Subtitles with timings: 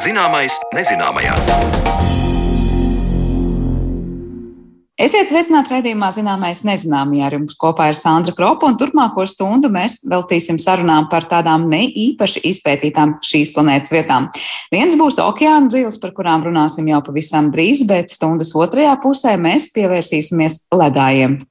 [0.00, 1.34] Zināmais nezināmajā.
[5.00, 7.26] Esiet sveicināti raidījumā Zināmais nezināmajā.
[7.26, 11.82] Ar jums kopā ir Sandra Kropa, un turpmāko stundu mēs veltīsim sarunām par tādām ne
[11.88, 14.30] īpaši izpētītām šīs planētas vietām.
[14.72, 19.68] Viens būs okeāna dzīves, par kurām runāsim jau pavisam drīz, bet stundas otrajā pusē mēs
[19.76, 21.42] pievērsīsimies ledājiem.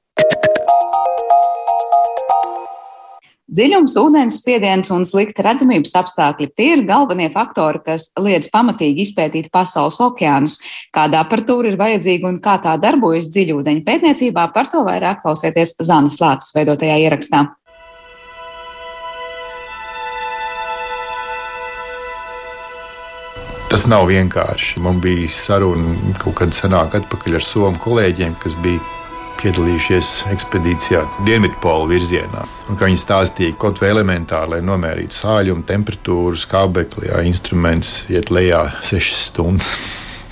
[3.50, 9.50] Dziļums, ūdens spiediens un slikta redzamības apstākļi- tie ir galvenie faktori, kas liedz pamatīgi izpētīt
[9.50, 10.60] pasaules okeānus.
[10.94, 16.18] Kāda aparatūra ir vajadzīga un kā tā darbojas dziļūdeņa pētniecībā, par to vairāk klausieties Zanes
[16.18, 17.48] Lācis veidotajā ierakstā.
[23.68, 24.78] Tas nav vienkārši.
[24.78, 28.78] Man bija saruna kaut kad senāk atpakaļ ar somu kolēģiem, kas bija
[29.40, 32.44] piedalījušies ekspedīcijā Dienvidpola virzienā.
[32.68, 38.66] Un, viņi stāstīja, kaut vai elementāri, lai nomērītu sāļumu, temperatūru, skābekli, jā, instruments iet lejā
[38.86, 39.72] 6 stundas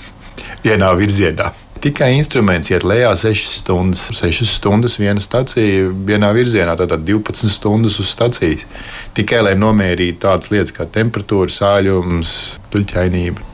[0.65, 1.51] vienā virzienā.
[1.79, 8.01] Tikai instruments iet lejā 6 stundas, 6 stundas viena stacija vienā virzienā, tātad 12 stundas
[8.03, 8.65] uz stacijas.
[9.15, 12.33] Tikai lai nomērītu tādas lietas kā temperatūra, sāļums,
[12.73, 13.48] tuļķainība.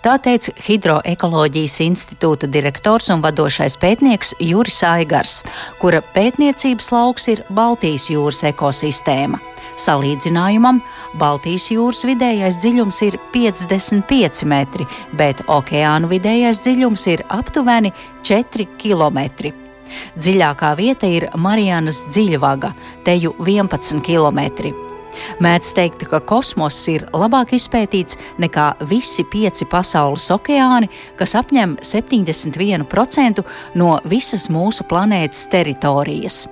[0.00, 5.42] Tā teica Hidroekoloģijas institūta direktors un vadošais pētnieks Juris Aigars,
[5.76, 9.42] kura pētniecības lauks ir Baltijas jūras ekosistēma.
[9.80, 10.80] Salīdzinājumam,
[11.20, 14.88] Baltijas jūras vidējais dziļums ir 55 metri,
[15.20, 17.92] bet okeāna vidējais dziļums ir aptuveni
[18.24, 19.52] 4 km.
[20.16, 22.72] Dziļākā vieta ir Marijanas dziļvaga,
[23.04, 24.72] teju 11 km.
[25.40, 33.44] Mēdz teikt, ka kosmoss ir labāk izpētīts nekā visi pieci pasaules okeāni, kas apņem 71%
[33.80, 36.46] no visas mūsu planētas teritorijas.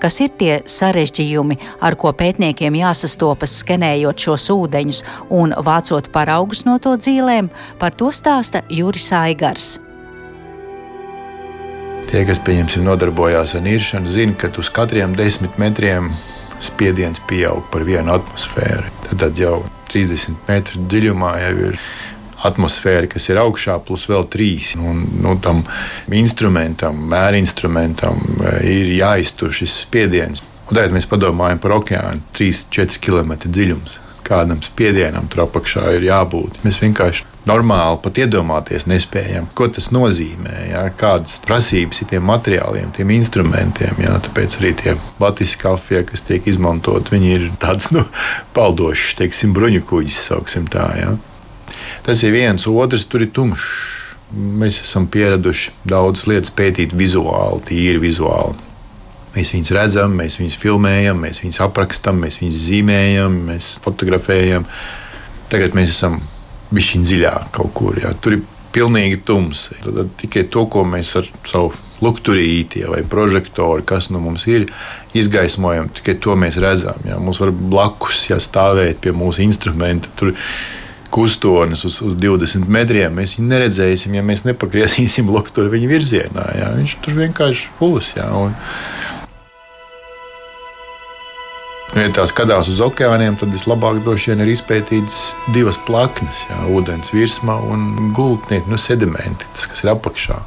[0.00, 5.02] Kas ir tie sarežģījumi, ar ko pētniekiem jāsastopas skenējot šos ūdeņus
[5.36, 9.76] un vācot paraugus no to dzīvēm, par to stāsta Juris Aigars.
[12.10, 16.08] Tie, kas pieņemsim, nodarbojās ar niršanu, zina, ka uz katriem desmit metriem
[16.64, 18.90] spiediens pieaug par vienu atmosfēru.
[19.10, 21.80] Tad jau 30 metru dziļumā jau ir
[22.46, 24.74] atmosfēra, kas ir augšā, plus vēl trīs.
[24.78, 25.62] Un, nu, tam
[26.16, 30.44] instrumentam, mērinstrumentam eh, ir jāiztur šis spiediens.
[30.70, 33.98] Un tagad mēs padomājam par okeānu, 3-4 km dziļums.
[34.30, 36.60] Kādam spiedienam tur apakšā ir jābūt.
[36.62, 42.92] Mēs vienkārši normāli pat iedomāties nespējam, ko tas nozīmē, jā, kādas prasības ir tiem materiāliem,
[42.96, 43.98] tiem instrumentiem.
[44.04, 48.06] Jā, tāpēc arī tie batiski kafija, kas tiek izmantot, viņi ir tāds nu,
[48.56, 50.86] paldošs, teiksim, bruņu kuģis, sauksim tā.
[51.00, 51.14] Jā.
[52.06, 53.98] Tas ir viens, otrs tur ir tumšs.
[54.30, 58.54] Mēs esam pieraduši daudzas lietas pētīt vizuāli, tīri vizuāli.
[59.34, 64.66] Mēs viņus redzam, mēs viņus filmējam, mēs viņus aprakstām, mēs viņus zīmējam, mēs fotografējam.
[65.50, 66.20] Tagad mēs esam
[66.74, 68.00] bišķiņ dziļāk kaut kur.
[68.02, 68.14] Jā.
[68.22, 68.42] Tur ir
[68.74, 69.68] pilnīgi tums.
[69.82, 74.68] Tad, tad tikai to, ko mēs ar savu lukturīti vai prožektoru, kas nu mums ir,
[75.16, 77.00] izgaismojam, tikai to mēs redzam.
[77.08, 77.18] Jā.
[77.20, 80.12] Mums var blakus jā, stāvēt pie mūsu instrumenta.
[80.20, 80.34] Tur,
[81.10, 83.16] Kustonis uz, uz 20 metriem.
[83.18, 86.44] Mēs viņu neredzēsim, ja mēs nepagriezīsim lukturu viņa virzienā.
[86.54, 86.68] Jā.
[86.78, 88.12] Viņš tur vienkārši būs.
[88.20, 88.28] Jā.
[88.38, 88.54] Un,
[91.90, 97.10] Ja tā skatās uz okeāniem, tad vislabāk droši vien ir izpētītas divas plaknes, jā, ūdens
[97.10, 100.38] virsma un gultnieki, nu, sedimenti, tas, kas ir apakšā.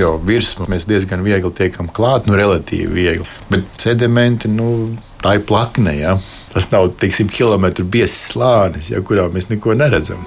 [0.00, 3.28] Jo virsmu mēs diezgan viegli tiekam klāt, nu, relatīvi viegli.
[3.52, 5.92] Bet sedimenti, nu, tā ir plakne.
[5.98, 6.16] Ja?
[6.54, 10.24] Tas nav, teiksim, kilometru biezs slānis, ja, kurā mēs neko neredzam.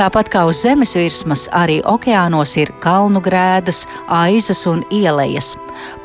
[0.00, 5.50] Tāpat kā uz zemes virsmas, arī okeānos ir kalnu grēdas, aizas un ielejas.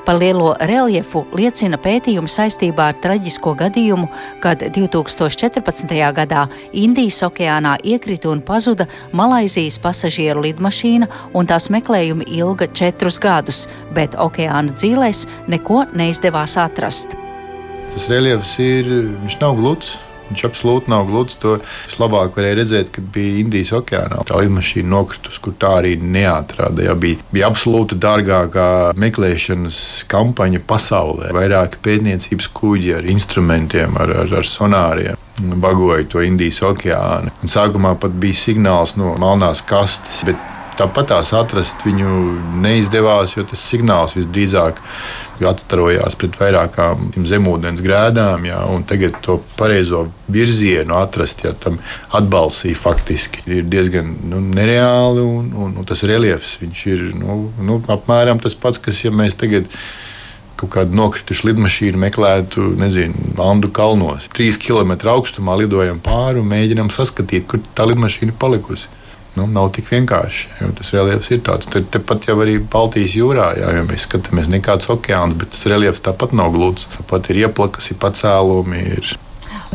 [0.03, 4.09] Par lielo reljefu liecina pētījumi saistībā ar traģisko gadījumu,
[4.43, 5.95] kad 2014.
[6.19, 6.43] gadā
[6.75, 13.63] Indijas okeānā iekrita un pazuda Malaizijas pasažieru lidmašīna, un tās meklējumi ilga četrus gadus,
[13.95, 17.15] bet okeāna dzīvēs neko neizdevās atrast.
[17.93, 18.91] Tas reljefs ir,
[19.23, 19.95] viņš nav gluds.
[20.29, 21.37] Viņš absolūti nav gluds.
[21.41, 24.23] To vislabāk varēja redzēt, kad bija Indijas okeānā.
[24.27, 26.85] Tā lidmašīna nokritusi, kur tā arī neatrada.
[26.87, 28.69] Ja bija, bija absolūti dārgākā
[29.01, 29.79] meklēšanas
[30.11, 31.33] kampaņa pasaulē.
[31.35, 35.21] Vairāki pētniecības kuģi ar instrumentiem, ar, ar, ar sonāriem.
[35.61, 37.33] Bagoja to Indijas okeānu.
[37.43, 40.23] Un sākumā pat bija signāls no melnās kastes,
[40.79, 42.09] tāpat tās atrast viņu
[42.63, 49.41] neizdevās, jo tas signāls visdrīzāk ir atstarojās pret vairākām zemūdens grēdām, jā, un tagad to
[49.59, 51.81] pareizo virzienu atrast, ja tam
[52.15, 58.39] atbalstīja faktiski ir diezgan nu, nereāli, un, un, un tas reliefs ir nu, nu, apmēram
[58.41, 59.67] tas pats, kas ja mēs tagad
[60.55, 64.29] kaut kādu nokritušu lidmašīnu meklētu, nezinu, Andu kalnos.
[64.31, 68.87] Trīs km augstumā lidojam pāri un mēģinām saskatīt, kur tā lidmašīna palikusi.
[69.35, 70.47] Nu, nav tik vienkārši.
[70.77, 71.67] Tas reliefs ir tāds.
[71.71, 76.03] Te, tepat jau arī Baltijas jūrā, jā, ja mēs skatāmies, nekāds okeāns, bet tas reliefs
[76.05, 76.87] tāpat nav gluds.
[76.95, 79.11] Tāpat ir ieplakas, ir pacēlumi, ir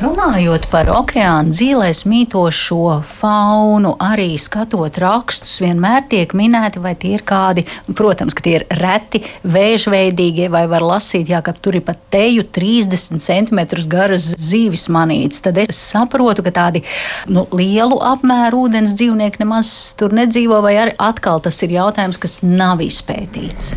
[0.01, 7.25] Runājot par okeāna dzīvēs mītošo faunu, arī skatot rakstus, vienmēr tiek minēti, vai tie ir
[7.29, 7.67] kādi,
[7.99, 12.47] protams, ka tie ir reti, vēžveidīgie, vai var lasīt, jā, ka tur ir pat teju
[12.49, 13.61] 30 cm
[13.93, 15.45] garas zīves manītes.
[15.45, 16.81] Tad es saprotu, ka tādi
[17.29, 22.41] nu, lielu apmēru ūdens dzīvnieki nemaz tur nedzīvo, vai arī atkal tas ir jautājums, kas
[22.41, 23.75] nav izpētīts.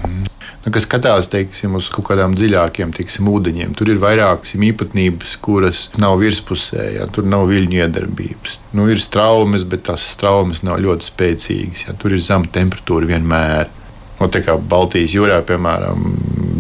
[0.64, 3.74] Nu, kas skatās teiksim, uz kaut kādām dziļākiem teiksim, ūdeņiem.
[3.76, 8.58] Tur ir vairākas īpatnības, kuras nav virspusē, ja, tur nav viļņu iedarbības.
[8.78, 11.88] Nu, ir straumes, bet tās straumes nav ļoti spēcīgas.
[11.90, 13.68] Ja, tur ir zema temperatūra vienmēr.
[14.22, 16.14] No, nu, kā Baltijas jūrā, piemēram,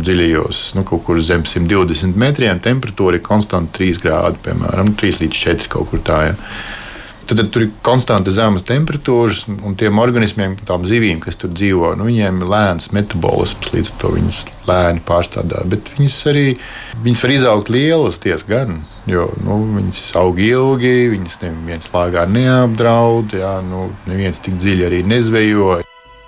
[0.04, 5.44] dziļajos, nu, kaut kur zem 120 metriem, temperatūra ir konstanta 3 grādi, piemēram, 3 līdz
[5.48, 6.20] 4 kaut kur tā.
[6.28, 6.36] Ja.
[7.24, 11.94] Tad, tad tur ir konstanta zemes temperatūras, un tiem organismiem, tām zivīm, kas tur dzīvo,
[12.00, 15.64] nu, viņiem ir lēns metabolisms, līdz ar to viņas lēni pārstrādā.
[15.72, 16.46] Bet viņas arī
[17.06, 23.56] viņas var izaugt lielas diezgan, jo nu, viņas aug ilgi, viņas neviens lāgā neapdraud, jā,
[23.70, 25.80] nu, neviens tik dziļi arī nezvejo.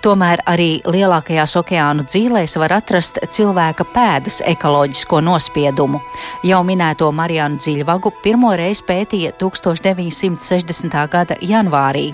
[0.06, 5.98] Tomēr arī lielākajās okeānu dzīvēs var atrast cilvēka pēdas ekoloģisko nospiedumu.
[6.46, 10.94] Jau minēto Marijānu dziļvagu pirmo reizi pētīja 1960.
[11.10, 12.12] gada janvārī.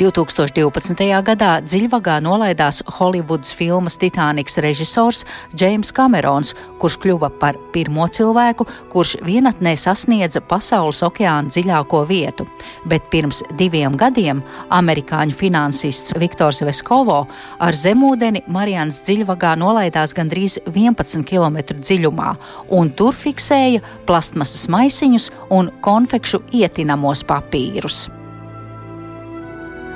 [0.00, 1.04] 2012.
[1.26, 5.24] gadā dziļvagā nolaidās Holivudas filmas Titaniks režisors
[5.54, 12.46] Džeims Kamerons, kurš kļuva par pirmo cilvēku, kurš vienatnē sasniedza pasaules okeāna dziļāko vietu.
[12.90, 14.42] Bet pirms diviem gadiem
[14.74, 17.20] amerikāņu finansists Viktors Veskovo
[17.58, 22.34] ar zemūdeni Marijānas dziļvagā nolaidās gandrīz 11 km dziļumā,
[22.74, 28.06] un tur fiksēja plastmasas maisiņus un konfekšu ietinamos papīrus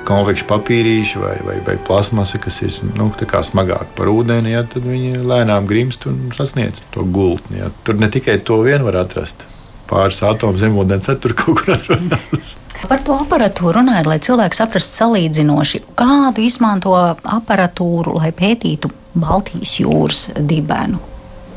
[0.07, 5.21] konfekšu papīrīši vai, vai, vai plasmasa, kas ir nu, smagāka par ūdeni, ja, tad viņi
[5.23, 7.59] lēnām grimst un sasniedz to gultni.
[7.61, 7.69] Ja.
[7.83, 9.45] Tur ne tikai to vien var atrast.
[9.89, 12.55] Pāris atomu zemūdens tur kaut kur atrodas.
[12.79, 20.29] Par to aparatūru runājot, lai cilvēki saprastu salīdzinoši, kādu izmanto aparatūru, lai pētītu Baltijas jūras
[20.37, 21.01] dibenu.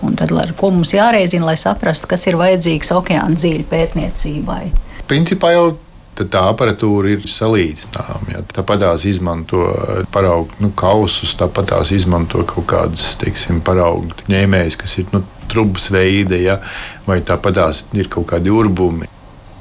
[0.03, 4.63] Un tad, ar ko mums jārēķina, lai saprastu, kas ir vajadzīgs okeāna dziļu pētniecībai?
[5.07, 5.67] Principā jau
[6.31, 8.35] tā aparatūra ir salīdzināma.
[8.35, 8.43] Ja.
[8.57, 9.65] Tāpat tās izmanto
[10.15, 15.23] paraugu nu, kausus, tāpat tās izmanto kaut kādas teiksim, paraugu ņēmējas, kas ir nu,
[15.53, 16.59] trubas veida, ja,
[17.07, 19.09] vai tāpat tās ir kaut kādi urbumi.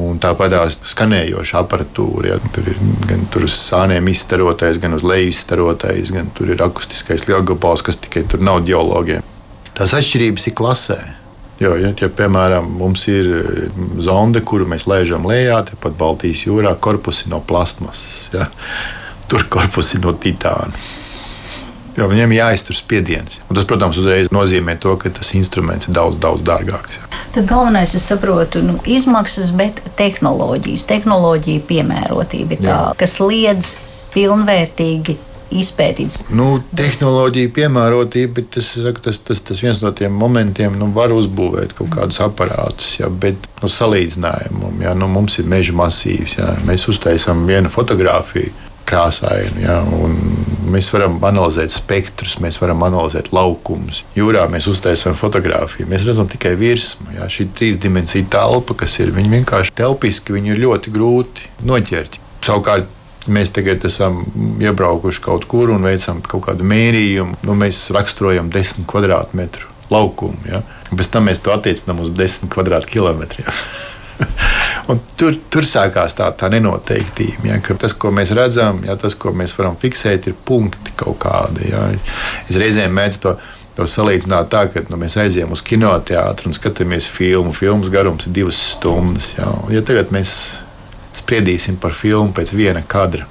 [0.02, 0.56] Un tāpat
[0.88, 2.32] skanējoša aparatūra.
[2.32, 2.38] Ja.
[2.56, 7.28] Tur ir gan tur uz sāniem izstarotais, gan uz leju izstarotais, gan tur ir akustiskais
[7.30, 9.22] lielgabals, kas tikai tur nav geologiem.
[9.78, 11.00] Tās atšķirības ir klasē.
[11.62, 13.68] Jo, ja, ja, piemēram, mums ir eh,
[14.02, 18.32] zonde, kuru mēs lēžam lejā, tepat Baltijas jūrā, korpusi no plastmasas.
[18.34, 18.50] Ja.
[19.30, 20.74] Tur korpusi no titāna.
[22.00, 23.38] Jo viņiem jāiztur spiediens.
[23.50, 26.98] Un tas, protams, uzreiz nozīmē to, ka tas instruments ir daudz, daudz dārgāks.
[26.98, 27.10] Jā.
[27.36, 32.80] Tad galvenais, es saprotu, nu, izmaksas, bet tehnoloģijas, tehnoloģija piemērotība ir tā, jā.
[33.00, 33.76] kas liedz
[34.16, 35.20] pilnvērtīgi
[35.52, 36.22] izpētīts.
[36.34, 41.94] Nu, tehnoloģija piemērotība, tas, tas, tas, tas viens no tiem momentiem, nu, var uzbūvēt kaut
[41.96, 47.46] kādus aparātus, jā, bet nu, salīdzinājumam, jā, nu, mums ir meža masīvs, jā, mēs uztaisām
[47.50, 48.52] vienu fotografiju
[48.92, 49.64] krāsaini.
[49.64, 49.80] Ja,
[50.72, 54.04] mēs varam analizēt spektrus, mēs varam analizēt laukumus.
[54.18, 57.14] Jūrā mēs uztaisām fotografiju, mēs redzam tikai virsmu.
[57.18, 62.20] Ja, šī trīsdimensija telpa, kas ir, viņi vienkārši telpiski, viņi ir ļoti grūti noķert.
[62.46, 62.90] Savukārt,
[63.30, 64.24] Mēs tagad esam
[64.64, 67.38] iebraukuši kaut kur un veicam kaut kādu mērījumu.
[67.46, 70.42] Nu, mēs raksturojam desmit kvadrātmetru laukumu.
[70.50, 70.64] Ja?
[70.90, 73.52] Pēc tam mēs to attiecinām uz desmit kvadrātkilometriem.
[75.20, 77.52] tur, tur sākās tā, tā nenoteiktība.
[77.52, 81.70] Ja, tas, ko mēs redzam, ja, tas, ko mēs varam fiksēt, ir punkti kaut kādi.
[81.72, 81.88] Ja.
[82.50, 83.40] Es reizēm mēdzu to.
[83.78, 87.54] To salīdzināt tā, ka nu, mēs aizjām uz kinoteātru un skatāmies filmu.
[87.56, 89.30] Filmas garums ir divas stundas.
[89.38, 90.34] Ja, ja tagad mēs
[91.18, 93.28] spriedīsim par filmu pēc viena kadra,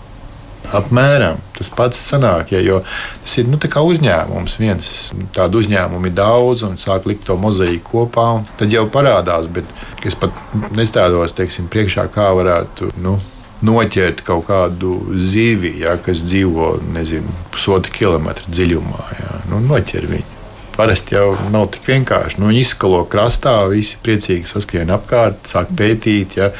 [0.71, 2.79] Apmēram tas pats sanāk, ja, jo
[3.25, 4.57] tas ir nu, uzņēmums.
[4.61, 4.91] Viens
[5.35, 8.29] tādu uzņēmumu ir daudz un sāk likt to mozaīku kopā.
[8.61, 9.67] Tad jau parādās, bet
[10.07, 10.37] es pat
[10.79, 12.95] nestādos teiksim, priekšā, kā varētu.
[13.03, 13.19] Nu,
[13.61, 19.09] Noķert kaut kādu zivi, ja, kas dzīvo nezinu, pusotru kilometru dziļumā.
[19.19, 20.40] Ja, nu, noķer viņu
[20.77, 22.41] parasti jau nav tik vienkārši.
[22.41, 26.51] Nu, viņi izskalo krastā, visi priecīgi saskrien apkārt, sāk pētīt, ja,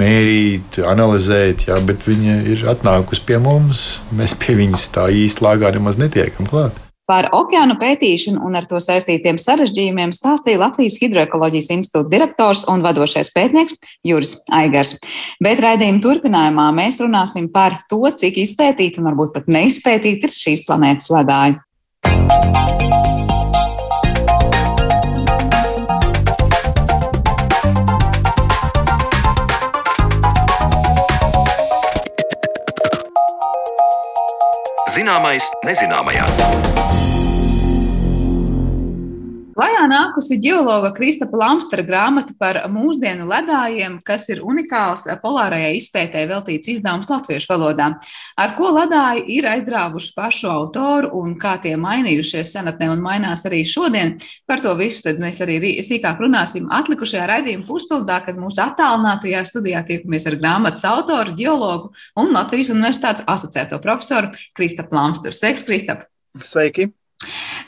[0.00, 3.86] mērīt, analizēt, ja, bet viņi ir atnākusi pie mums.
[4.16, 6.84] Mēs pie viņas tā īsti lāgā nemaz netiekam klāt.
[7.08, 13.32] Par okeānu pētīšanu un ar to saistītiem sarežģījumiem stāstīja Latvijas Hidroekoloģijas institūta direktors un vadošais
[13.32, 14.92] pētnieks Juris Aigars.
[15.40, 20.66] Bet raidījuma turpinājumā mēs runāsim par to, cik izpētīti un varbūt pat neizpētīti ir šīs
[20.68, 21.56] planētas ledāji.
[34.98, 36.77] Zināmais nezināmajā.
[39.58, 46.70] Klajā nākusi ģeologa Kristapa Lamstera grāmata par mūsdienu ledājiem, kas ir unikāls polārajai izpētē veltīts
[46.70, 47.88] izdevums latviešu valodā.
[48.38, 53.64] Ar ko ledāji ir aizdrāvuši pašu autoru un kā tie mainījušies senatnē un mainās arī
[53.66, 54.14] šodien.
[54.46, 59.82] Par to visu tad mēs arī sīkāk runāsim atlikušajā raidījuma pusstundā, kad mūsu attālinātajā studijā
[59.90, 61.90] tiekamies ar grāmatas autoru, ģeologu
[62.22, 65.34] un Latvijas universitātes asociēto profesoru Kristapu Lamsteru.
[65.34, 66.06] Sveiks, Kristap!
[66.38, 66.92] Sveiki!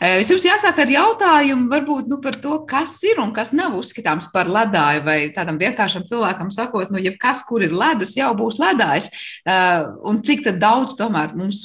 [0.00, 4.48] Vispirms jāsāk ar jautājumu varbūt nu, par to, kas ir un kas nav uzskatāms par
[4.48, 9.10] ledāju, vai tādam vienkāršam cilvēkam sakot, nu, jebkas, kur ir ledus, jau būs ledājs,
[10.06, 11.64] un cik daudz tomēr mums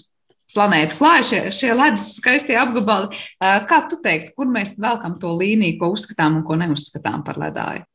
[0.55, 3.13] planēta klāja šie, šie ledus skaistie apgabali.
[3.39, 7.85] Kā tu teiktu, kur mēs velkam to līniju, ko uzskatām un ko neuzskatām par ledāju?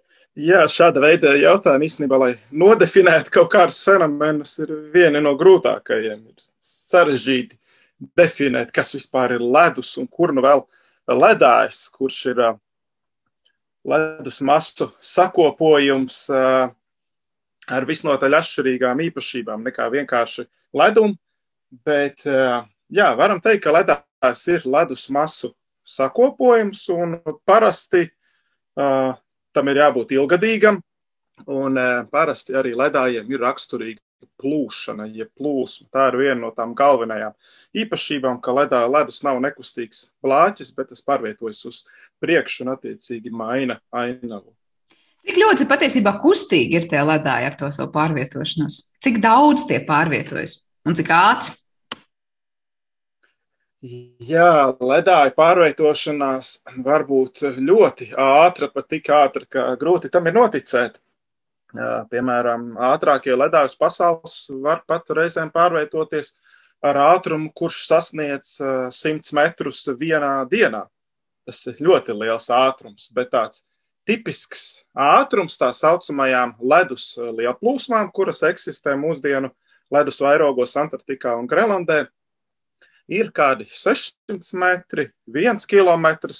[0.40, 6.22] Jā, šāda veida jautājumi īstenībā, lai nodefinētu kaut kādus fenomenus, ir vieni no grūtākajiem.
[6.30, 7.58] Ir sarežģīti
[8.00, 10.64] definēt, kas vispār ir ledus un kur nu vēl
[11.10, 12.42] ledājs, kurš ir
[13.88, 16.22] ledus masu sakopojums
[17.70, 21.14] ar visnotaļ atšķirīgām īpašībām nekā vienkārši ledum.
[21.86, 25.52] Bet, jā, varam teikt, ka ledājs ir ledus masu
[25.86, 28.08] sakopojums un parasti
[28.76, 30.80] tam ir jābūt ilgadīgam.
[31.48, 31.78] Un
[32.12, 34.02] parasti arī ledājiem ir raksturīga
[34.40, 35.88] plūšana, jeb plūsma.
[35.92, 37.36] Tā ir viena no tām galvenajām
[37.82, 41.82] īpašībām, ka ledā ledus nav nekustīgs blāķis, bet tas pārvietojas uz
[42.22, 44.52] priekšu un attiecīgi maina ainavu.
[45.20, 48.80] Cik ļoti patiesībā kustīgi ir tie ledāji ar to savu pārvietošanos?
[49.04, 51.56] Cik daudz tie pārvietojas un cik ātri?
[53.80, 56.48] Jā, ledāja pārvietošanās
[56.84, 60.98] var būt ļoti ātra, pat tik ātra, ka grūti tam ir noticēt.
[61.70, 66.34] Piemēram, ātrākie ledājus pasaules var pat reizēm pārvietoties
[66.82, 70.86] ar ātrumu, kurš sasniedz 100 metrus vienā dienā.
[71.46, 73.64] Tas ir ļoti liels ātrums, bet tāds
[74.08, 79.52] tipisks ātrums tā saucamajām ledus lielplūsmām, kuras eksistē mūsdienu
[79.94, 82.04] ledus vairogos Antarktikā un Grenlandē,
[83.10, 86.30] ir kādi 600 metri, 1 km,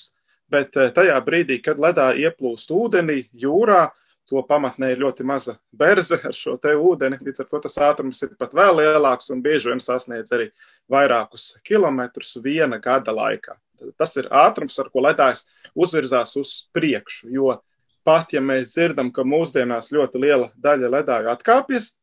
[0.50, 3.88] bet tajā brīdī, kad ledā ieplūst ūdenī, jūrā,
[4.30, 8.22] to pamatnē ir ļoti maza berze ar šo te ūdeni, līdz ar to tas ātrums
[8.22, 10.50] ir pat vēl lielāks un bieži vien sasniedz arī
[10.90, 13.56] vairākus kilometrus viena gada laikā.
[13.98, 17.56] Tas ir ātrums, ar ko ledājs uzvirzās uz priekšu, jo
[18.06, 21.94] pat ja mēs dzirdam, ka mūsdienās ļoti liela daļa ledāju atkāpjas,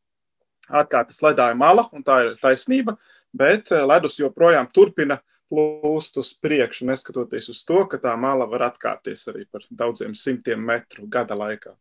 [0.68, 2.98] atkāpjas ledāja mala, un tā ir taisnība,
[3.34, 9.30] bet ledus joprojām turpina plūst uz priekšu, neskatoties uz to, ka tā mala var atkāpties
[9.32, 11.78] arī par daudziem simtiem metru gada laikā.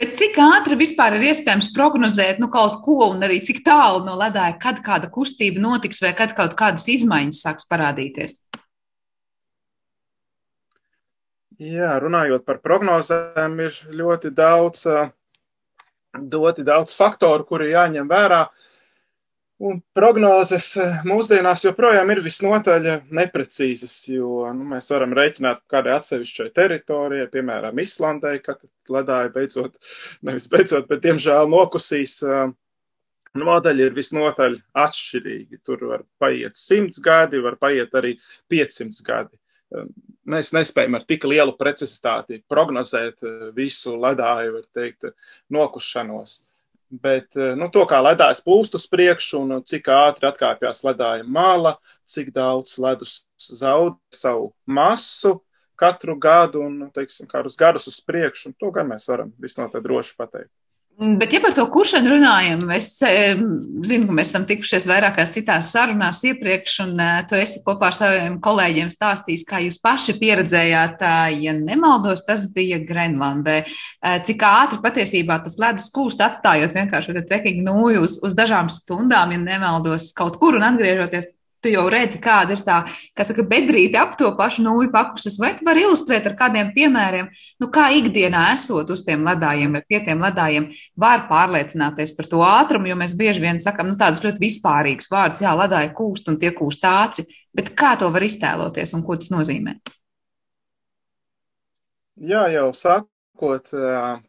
[0.00, 4.16] Bet cik ātri vispār ir iespējams prognozēt nu, kaut ko, un arī cik tālu no
[4.18, 8.40] ledāja, kad kāda kustība notiks, vai kad kaut kādas izmaiņas sāks parādīties?
[11.62, 14.82] Jā, runājot par prognozēm, ir ļoti daudz,
[16.18, 18.42] ļoti daudz faktoru, kuri jāņem vērā.
[18.50, 18.73] Uh,
[19.64, 26.50] Un prognozes eh, mūsdienās joprojām ir visnotaļ neprecīzas, jo nu, mēs varam rēķināt kādai atsevišķai
[26.58, 28.60] teritorijai, piemēram, Islandai, kad
[28.92, 29.78] ledāja beidzot,
[30.26, 32.18] nevis beidzot, bet diemžēl nokusīs.
[32.28, 32.52] Eh,
[33.34, 35.62] nu, modeļi ir visnotaļ atšķirīgi.
[35.64, 38.18] Tur var paiet 100 gadi, var paiet arī
[38.52, 39.40] 500 gadi.
[39.72, 39.88] Eh,
[40.28, 43.24] mēs nespējam ar tik lielu precizitāti prognozēt
[43.56, 45.08] visu ledāju, var teikt,
[45.56, 46.42] nokušanos.
[47.02, 51.76] Bet eh, nu, to, kā ledājs plūst uz priekšu un cik ātri atkāpjas ledāja mala,
[52.06, 55.40] cik daudz ledus zaudē savu masu
[55.80, 60.14] katru gadu un, nu, teiksim, kādus gadus uz priekšu, to gan mēs varam visnotaļ droši
[60.20, 60.52] pateikt.
[60.94, 66.20] Bet, ja par to kuršanu runājam, es zinu, ka mēs esam tikušies vairākās citās sarunās
[66.22, 71.34] iepriekš, un uh, tu esi kopā ar saviem kolēģiem stāstījis, kā jūs paši pieredzējāt, uh,
[71.34, 73.56] ja nemaldos, tas bija Grenlandē.
[73.66, 78.70] Uh, cik ātri patiesībā tas ledus kūst, atstājot vienkārši šo trekking nūju uz, uz dažām
[78.70, 81.33] stundām, ja nemaldos kaut kur un atgriežoties
[81.64, 82.80] tu jau redzi, kāda ir tā,
[83.16, 87.30] kas saka, bedrīte ap to pašu nūju papuses, vai tu vari ilustrēt ar kādiem piemēriem,
[87.62, 90.68] nu, kā ikdienā esot uz tiem ledājiem vai pie tiem ledājiem,
[91.00, 95.42] var pārliecināties par to ātrumu, jo mēs bieži vien sakam, nu, tādus ļoti vispārīgus vārdus,
[95.46, 99.32] jā, ledāji kūst un tie kūst ātri, bet kā to var iztēloties un ko tas
[99.34, 99.78] nozīmē?
[102.24, 103.70] Jā, jau saka, sākot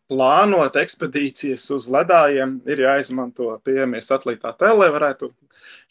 [0.09, 5.31] plānot ekspedīcijas uz ledājiem, ir jāizmanto pieejamie satelītā lai varētu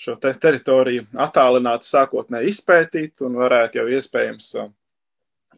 [0.01, 4.55] šo te teritoriju attālināt, sākotnēji izpētīt un varētu jau iespējams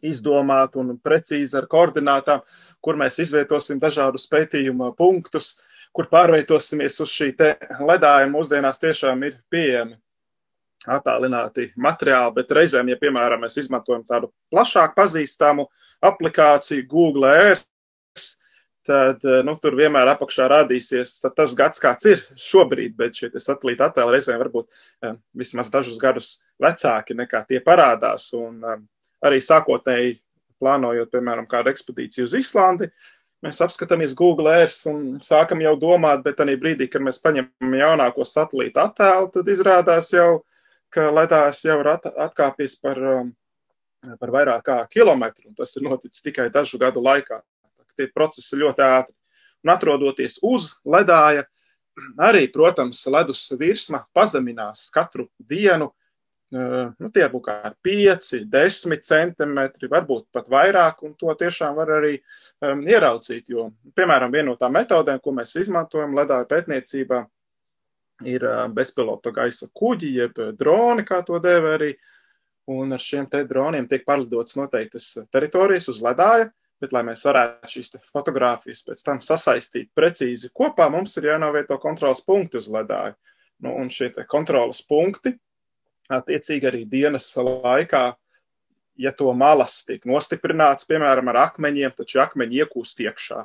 [0.05, 2.43] izdomāt un precīzi ar koordinātām,
[2.81, 5.55] kur mēs izvietosim dažādus pētījuma punktus,
[5.93, 8.35] kur pārvietosimies uz šī te ledājuma.
[8.35, 9.97] Mūsdienās tiešām ir pieejami
[10.87, 15.65] attālināti materiāli, bet reizēm, ja, piemēram, mēs izmantojam tādu plašāk pazīstamu
[16.05, 17.65] aplikāciju Google Earth,
[18.87, 24.15] tad nu, tur vienmēr apakšā rādīsies tas gads, kāds ir šobrīd, bet šie satelīta attēli
[24.15, 26.29] reizēm var būt um, vismaz dažus gadus
[26.63, 28.29] vecāki nekā tie parādās.
[28.37, 28.85] Un um,
[29.27, 30.17] arī sākotnēji
[30.61, 32.89] plānojot, piemēram, kādu ekspedīciju uz Islandi,
[33.45, 38.25] mēs apskatāmies Google Earth un sākam jau domāt, bet arī brīdī, kad mēs paņemam jaunāko
[38.25, 40.41] satelīta attēlu, tad izrādās jau,
[40.93, 43.29] ka ledājs jau ir atkāpies par, um,
[44.17, 47.41] par vairāk kā kilometru, un tas ir noticis tikai dažu gadu laikā.
[47.97, 49.15] Tie procesi ļoti ātri.
[49.65, 51.47] Un atrodoties uz ledāja,
[52.21, 55.91] arī, protams, ledus virsma pazeminās katru dienu.
[56.47, 61.91] Uh, nu, tie būs kā 5, 10 centimetri, varbūt pat vairāk, un to tiešām var
[61.97, 62.13] arī
[62.63, 63.49] um, ieraudzīt.
[63.51, 63.65] Jo,
[63.97, 67.25] piemēram, viena no tām metodēm, ko mēs izmantojam ledāju pētniecībā,
[68.25, 71.91] ir bezpilota gaisa kuģi, jeb droni, kā to dēvē arī.
[72.67, 76.49] Un ar šiem te droniem tiek pārlidotas noteiktas teritorijas uz ledāja,
[76.81, 82.21] bet, lai mēs varētu šīs fotogrāfijas pēc tam sasaistīt precīzi kopā, mums ir jānovieto kontrols
[82.25, 83.15] punkti uz ledāja.
[83.63, 85.33] Nu, un šie kontrolas punkti,
[86.13, 88.03] attiecīgi arī dienas laikā,
[88.97, 93.41] ja to malas tiek nostiprināts, piemēram, ar akmeņiem, taču akmeņi iekūst iekšā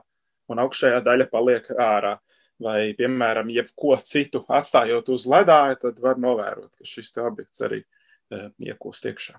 [0.53, 2.19] un augšējā daļa paliek ārā
[2.63, 8.45] vai, piemēram, jebko citu atstājot uz ledāja, tad var novērot, ka šis objekts arī e,
[8.69, 9.39] iekūst iekšā.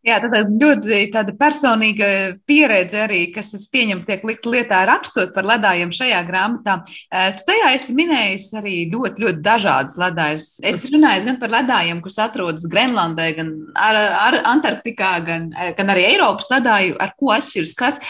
[0.00, 2.06] Jā, tad ļoti tāda personīga
[2.48, 6.78] pieredze arī, kas, es pieņemu, tiek likt lietā rakstot par ledājiem šajā grāmatā.
[6.88, 10.46] E, tu tajā esi minējis arī ļoti, ļoti dažādas ledājus.
[10.64, 15.92] Es runāju gan par ledājiem, kas atrodas Grenlandē, gan ar, ar Antarktikā, gan, e, gan
[15.92, 18.00] arī Eiropas ledāju, ar ko atšķiras kas.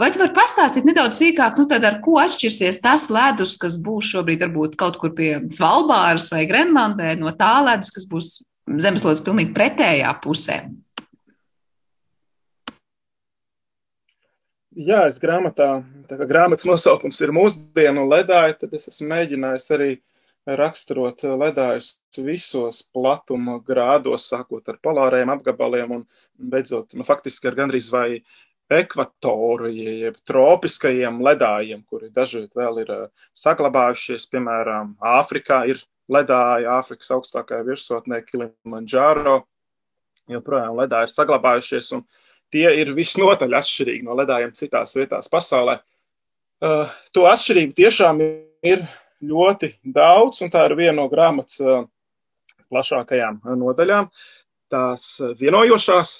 [0.00, 4.08] Vai tu vari pastāstīt nedaudz sīkāk, nu tad ar ko atšķirsies tas ledus, kas būs
[4.14, 8.32] šobrīd varbūt kaut kur pie Svalbāras vai Grenlandē, no tā ledus, kas būs
[8.80, 10.62] zemeslodes pilnīgi pretējā pusē?
[14.74, 15.68] Jā, es grāmatā,
[16.10, 19.90] tā kā grāmatas nosaukums ir mūsdienu ledāji, tad es esmu mēģinājis arī
[20.44, 26.02] raksturot ledājus visos platuma grādos, sākot ar polārajiem apgabaliem un
[26.36, 28.18] beidzot, nu, faktiski ar gandrīz vai
[28.74, 33.06] ekvatoru, jeb tropiskajiem ledājiem, kuri dažkārt vēl ir eh,
[33.36, 34.26] saglabājušies.
[34.32, 39.42] Piemēram, Āfrikā ir ledāji, Āfrikas augstākajā virsotnē Kilimanjaro.
[40.32, 42.06] Joprojām ledāji ir saglabājušies, un
[42.54, 45.80] tie ir visnotaļ atšķirīgi no ledājiem citās vietās pasaulē.
[46.64, 48.84] Uh, to atšķirību tiešām ir
[49.24, 51.82] ļoti daudz, un tā ir viena no grāmatas uh,
[52.70, 54.08] plašākajām nodaļām.
[54.72, 55.08] Tās
[55.40, 56.14] vienojošās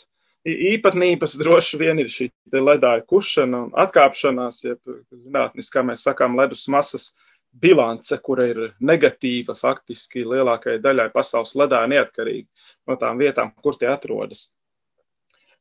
[0.44, 6.66] īpatnības droši vien ir šī ledāja kušana un atkāpšanās, jeb zinātniski, kā mēs sakām, ledus
[6.68, 7.12] masas
[7.54, 12.48] bilance, kura ir negatīva faktiski lielākajai daļai pasaules ledāja neatkarīgi
[12.88, 14.48] no tām vietām, kur tie atrodas.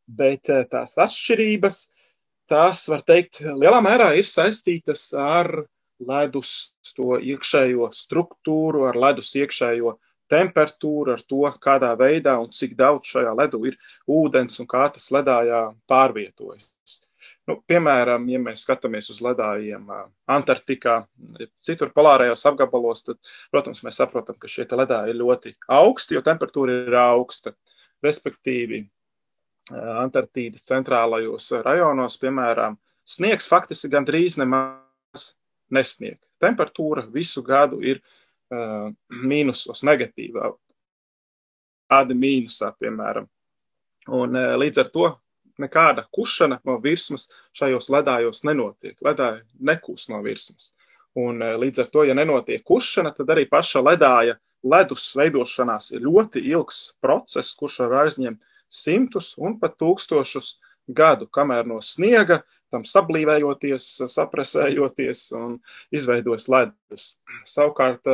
[0.07, 1.77] Bet eh, tās atšķirības,
[2.51, 5.63] tās, var teikt, lielā mērā ir saistītas ar
[6.03, 9.95] ledus to iekšējo struktūru, ar ledus iekšējo
[10.33, 15.09] temperatūra, ar to, kādā veidā un cik daudz šajā ledū ir ūdens un kā tas
[15.13, 16.69] ledājā pārvietojas.
[17.47, 19.87] Nu, piemēram, ja mēs skatāmies uz ledājiem
[20.31, 21.01] Antarktikā,
[21.59, 23.19] citur polārajos apgabalos, tad,
[23.51, 27.53] protams, mēs saprotam, ka šie ledāji ir ļoti augsti, jo temperatūra ir augsta.
[28.03, 28.81] Respektīvi,
[29.71, 32.75] Antarktīdas centrālajos rajonos, piemēram,
[33.07, 35.29] sniegs faktiski gandrīz nemaz
[35.71, 36.19] nesnieg.
[36.43, 38.91] Temperatūra visu gadu ir uh,
[39.23, 40.51] mīnusos, negatīvā,
[41.91, 43.29] kāda mīnusā, piemēram.
[44.11, 45.09] Un uh, līdz ar to
[45.61, 48.97] nekāda kušana no virsmas šajos ledājos nenotiek.
[49.05, 50.73] Ledāji nekūs no virsmas.
[51.15, 56.03] Un uh, līdz ar to, ja nenotiek kušana, tad arī paša ledāja ledus veidošanās ir
[56.03, 58.43] ļoti ilgs process, kurš var aizņemt
[58.73, 60.57] simtus un pat tūkstošus
[60.89, 62.41] gadu, kamēr no sniega
[62.73, 65.59] tam sablīvējoties, sapresējoties un
[65.93, 67.11] izveidojas ledus.
[67.45, 68.09] Savukārt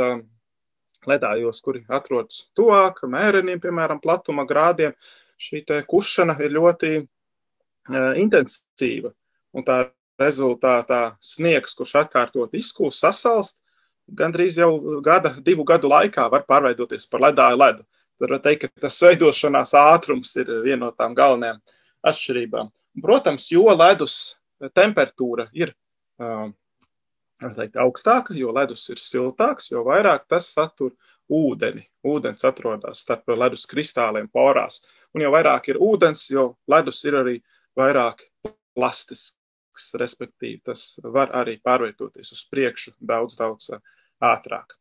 [1.08, 4.95] ledājos, kuri atrodas tuvāk mēreniem, piemēram, platuma grādiem,
[5.39, 9.13] šī kušana ir ļoti uh, intensīva.
[9.56, 9.86] Un tā
[10.19, 13.62] rezultātā sniegs, kurš atkārtot izkūst, sasalst,
[14.10, 17.86] gandrīz jau gada, divu gadu laikā var pārveidoties par ledāju ledu.
[18.19, 21.62] Tad var teikt, ka tas veidošanās ātrums ir viena no tām galvenajām
[22.10, 22.71] atšķirībām.
[23.03, 24.15] Protams, jo ledus
[24.75, 25.71] temperatūra ir
[26.19, 26.49] uh,
[27.39, 30.91] teikt, augstāka, jo ledus ir siltāks, jo vairāk tas satur
[31.32, 31.86] ūdeni.
[32.08, 34.82] Ūdens atrodas starp ledus kristāliem porās.
[35.15, 37.38] Un jo vairāk ir ūdens, jo ledus ir arī
[37.79, 38.25] vairāk
[38.75, 39.36] plastisks.
[39.95, 43.69] Respektīvi, tas var arī pārvietoties uz priekšu daudz, daudz
[44.19, 44.75] ātrāk.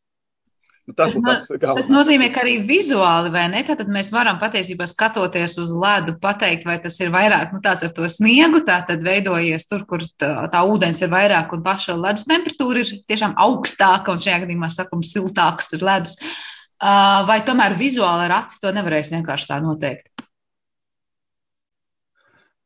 [0.88, 3.60] Nu, tas, tas, no, tas nozīmē, ka arī vizuāli, vai ne?
[3.68, 7.92] Tātad mēs varam patiesībā skatoties uz ledu, pateikt, vai tas ir vairāk nu, tāds ar
[7.92, 12.24] to sniegu, tā tad veidojies tur, kur tā, tā ūdens ir vairāk un paša ledus
[12.30, 16.16] temperatūra ir tiešām augstāka un šajā gadījumā sakam siltāks ir ledus.
[17.28, 20.07] Vai tomēr vizuāli ar aci to nevarēs vienkārši tā noteikt?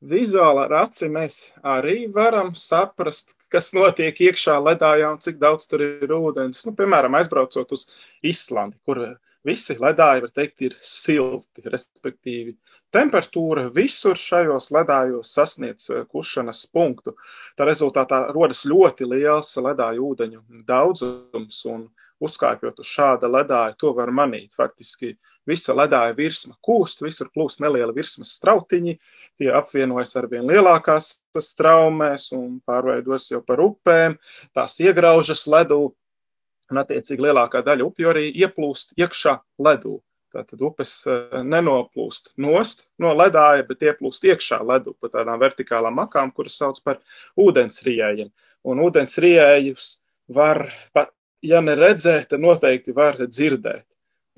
[0.03, 5.85] Vizuāli ar aci mēs arī varam saprast, kas notiek iekšā ledājā un cik daudz tur
[5.85, 6.65] ir ūdens.
[6.67, 7.87] Nu, piemēram, aizbraucot uz
[8.27, 8.99] Islandi, kur
[9.47, 12.57] visi ledāji, var teikt, ir silti, respektīvi
[12.95, 17.15] temperatūra visur šajos ledājos sasniedz eh, kušanas punktu.
[17.59, 21.87] Tā rezultātā rodas ļoti liels ledāju ūdeņu daudzums un
[22.23, 24.53] uzkāpjot uz šāda ledāja, to var manīt.
[24.57, 25.15] Faktiski
[25.49, 28.95] visa ledāja virsma kūst, visur plūst neliela virsmas strautiņi,
[29.41, 34.17] tie apvienojas ar vien lielākās straumēs un pārveidos jau par upēm,
[34.55, 35.83] tās iegraužas ledū,
[36.73, 39.99] un attiecīgi lielākā daļa upju arī ieplūst iekšā ledū.
[40.33, 46.33] Tātad upes eh, nenoplūst nost no ledāja, bet ieplūst iekšā ledū pa tādām vertikālām makām,
[46.33, 47.03] kuras sauc par
[47.37, 48.31] ūdensriejiem.
[48.65, 49.99] Un ūdensriejus
[50.33, 50.65] var,
[51.43, 53.87] ja ne redzēt, tad noteikti var dzirdēt.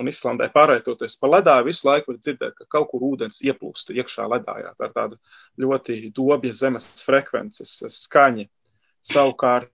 [0.01, 4.27] Un Islandē pārvietoties pa ledā, visu laiku var dzirdēt, ka kaut kur ūdens ieplūst iekšā
[4.33, 4.73] ledājā.
[4.75, 5.19] Tā ir tāda
[5.63, 8.49] ļoti dobja zemes frekvences skaņa.
[9.05, 9.71] Savukārt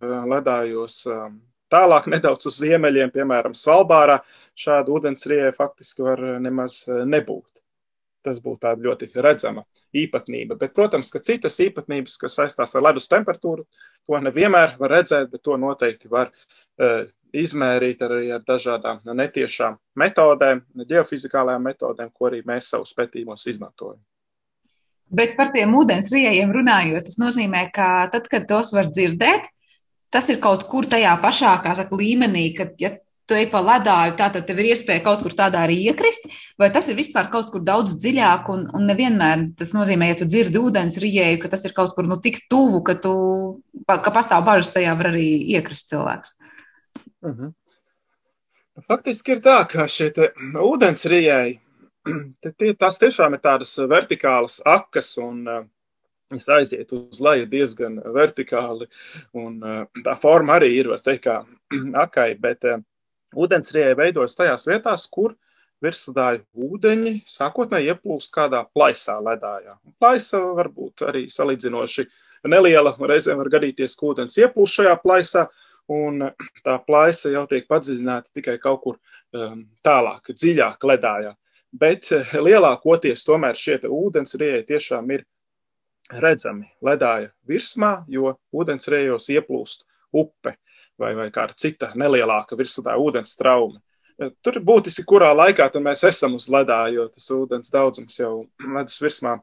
[0.00, 1.00] ledājos
[1.72, 4.20] tālāk nedaudz uz ziemeļiem, piemēram, Svalbārā,
[4.58, 7.64] šāda ūdensrieja faktiski var nemaz nebūt.
[8.24, 9.62] Tas būtu tāda ļoti redzama
[9.96, 10.58] īpatnība.
[10.60, 13.64] Bet, protams, ka citas īpatnības, kas saistās ar ledus temperatūru,
[14.04, 20.62] to nevienmēr var redzēt, bet to noteikti var uh, izmērīt arī ar dažādām netiešām metodēm,
[20.92, 24.00] geofizikālajām metodēm, ko arī mēs savus pētījumos izmantojam.
[25.10, 29.48] Bet par tiem ūdens riejiem runājot, tas nozīmē, ka tad, kad tos var dzirdēt,
[30.14, 32.92] tas ir kaut kur tajā pašā, saka, līmenī, kad, ja
[33.30, 36.26] tu ej pa ledāju, tā tad tev ir iespēja kaut kur tādā arī iekrist,
[36.58, 40.26] vai tas ir vispār kaut kur daudz dziļāk, un, un nevienmēr tas nozīmē, ja tu
[40.26, 43.14] dzirdi ūdens rieju, ka tas ir kaut kur nu tik tuvu, ka, tu,
[43.86, 46.36] ka pastāv bažas tajā var arī iekrist cilvēks.
[47.22, 47.40] Uh mhm.
[47.40, 47.56] -huh.
[48.88, 50.10] Faktiski ir tā, ka šie
[50.56, 51.60] ūdens rieji,
[52.58, 55.64] tie, tās tiešām ir tādas vertikālas akas, un uh,
[56.30, 58.86] Es aizietu uz leju diezgan vertikāli,
[59.34, 61.42] un uh, tā forma arī ir, var teikt, kā
[62.04, 62.62] akai, bet
[63.32, 65.36] uh, Ūdensrieja veidojas tajās vietās, kur
[65.80, 69.76] virsledāju ūdeņi sākotnēji ieplūst kādā plaisā ledājā.
[70.02, 72.06] Plaisa var būt arī salīdzinoši
[72.50, 75.46] neliela, reizēm var gadīties, ka ūdens ieplūst šajā plaisā,
[75.90, 76.26] un
[76.66, 81.32] tā plaisa jau tiek padziļināta tikai kaut kur um, tālāk, dziļāk ledājā.
[81.70, 85.24] Bet eh, lielākoties tomēr šie ūdensrieji tiešām ir
[86.10, 89.86] redzami ledāja virsmā, jo ūdensriejos ieplūst
[90.18, 90.56] upe
[91.00, 93.80] vai, vai kāda cita nelielāka virsotā ūdens traume.
[94.44, 98.34] Tur ir būtiski, kurā laikā mēs esam uz ledā, jo tas ūdens daudzums jau
[98.76, 99.38] ledus virsmā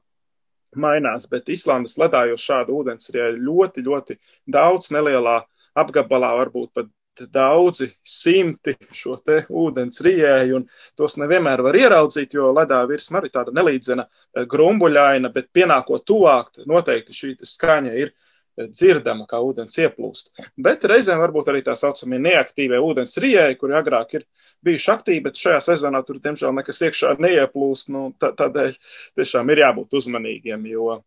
[0.77, 1.25] mainās.
[1.29, 5.39] Bet Islandes ledā jau šādu ūdens ir ļoti, ļoti daudz nelielā
[5.77, 6.93] apgabalā, varbūt pat
[7.33, 10.67] daudzi simti šo te ūdens rijēju, un
[10.97, 14.05] tos nevienmēr var ieraudzīt, jo ledā virsma arī tāda nelīdzena
[14.51, 18.13] grumbuļaina, bet pienākot tuvāk, noteikti šī skaņa ir
[18.57, 20.31] dzirdama, kā ūdens ieplūst.
[20.57, 24.25] Bet reizēm varbūt arī tā saucamie neaktīvie ūdens rijēji, kuri agrāk ir
[24.65, 27.91] bijuši aktīvi, bet šajā sezonā tur, diemžēl, nekas iekšā neieplūst.
[27.93, 28.73] Nu, tādēļ
[29.19, 30.99] tiešām ir jābūt uzmanīgiem, jo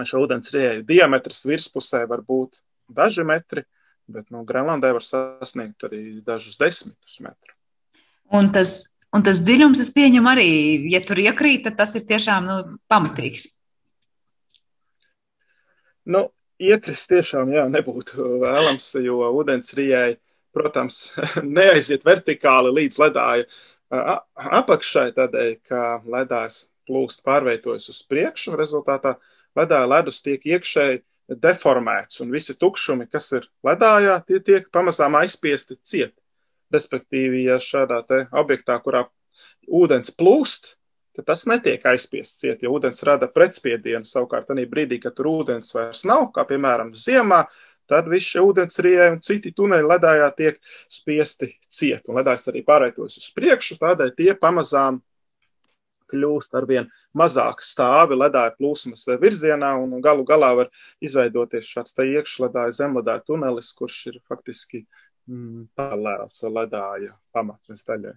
[0.00, 3.66] šo ūdens rijēju diametrs virspusē var būt daži metri,
[4.10, 7.54] bet nu, Grenlandē var sasniegt arī dažus desmitus metru.
[8.32, 10.50] Un tas, un tas dziļums, es pieņemu arī,
[10.92, 12.58] ja tur iekrīt, tad tas ir tiešām nu,
[12.90, 13.48] pamatīgs.
[16.10, 20.18] Nu, iekrist tiešām jā, nebūtu vēlams, jo ūdensrijai,
[20.54, 21.02] protams,
[21.58, 23.46] neaiziet vertikāli līdz ledāja
[23.90, 29.16] apakšai, tādēļ, ka ledājs plūst pārveidojas uz priekšu, rezultātā
[29.58, 31.02] ledāja ledus tiek iekšēji
[31.42, 36.14] deformēts, un visi tukšumi, kas ir ledājā, tie tiek pamazām aizspiesti ciet.
[36.70, 38.02] Respektīvi, ja šādā
[38.38, 39.08] objektā, kurā
[39.66, 40.76] ūdens plūst,
[41.20, 44.08] tad tas netiek aizspiests ciet, jo ūdens rada pretspiedienu.
[44.08, 47.44] Savukārt, tajā brīdī, kad tur ūdens vairs nav, kā piemēram ziemā,
[47.90, 52.08] tad viss šie ūdensrieji un citi tuneļi ledājā tiek spiesti ciet.
[52.08, 55.02] Un ledājs arī pārvietojas uz priekšu, tādēļ tie pamazām
[56.10, 60.72] kļūst arvien mazāk stāvi ledāja plūsmas virzienā, un galu galā var
[61.04, 64.86] izveidoties šāds iekšledāja zemledāja tunelis, kurš ir faktiski
[65.28, 68.16] mm, paralēls ledāja pamatnes daļai.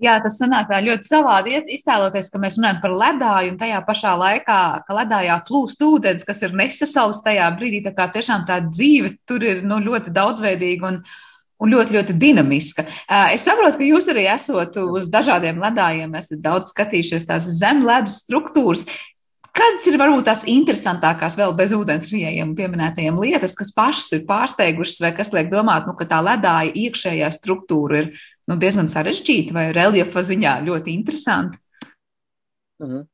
[0.00, 4.14] Jā, tas sanāk tā ļoti savādi iztēloties, ka mēs runājam par ledāju un tajā pašā
[4.18, 9.12] laikā, ka ledājā plūst ūdens, kas ir nesasalis tajā brīdī, tā kā tiešām tā dzīve
[9.28, 10.98] tur ir nu, ļoti daudzveidīga un,
[11.62, 12.86] un ļoti, ļoti dinamiska.
[13.30, 18.88] Es saprotu, ka jūs arī esat uz dažādiem ledājiem, esat daudz skatījušies tās zemledus struktūras.
[19.52, 25.02] Kādas ir varbūt tās interesantākās vēl bez ūdens riejiem pieminētajiem lietas, kas pašas ir pārsteigušas
[25.04, 28.08] vai kas liek domāt, nu, ka tā ledāja iekšējā struktūra ir
[28.48, 31.60] nu, diezgan sarežģīta vai reljefa ziņā ļoti interesanta?
[32.80, 33.04] Mhm.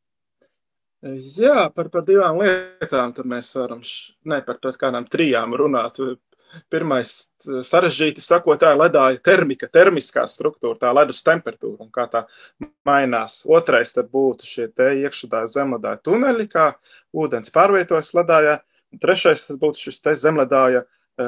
[1.39, 3.83] Jā, par, par divām lietām mēs varam,
[4.27, 6.01] ne par, par kādām trijām runāt.
[6.73, 7.11] Pirmais,
[7.45, 12.25] sarežģīti sakot, tā ir ledāja termika, termiskā struktūra, tā ledus temperatūra un kā tā
[12.89, 13.43] mainās.
[13.45, 16.71] Otrais tad būtu šie te iekšādā zemledāja tuneļi, kā
[17.13, 18.59] ūdens pārvietojas ledājā.
[18.93, 20.87] Un trešais tas būtu šis te zemledāja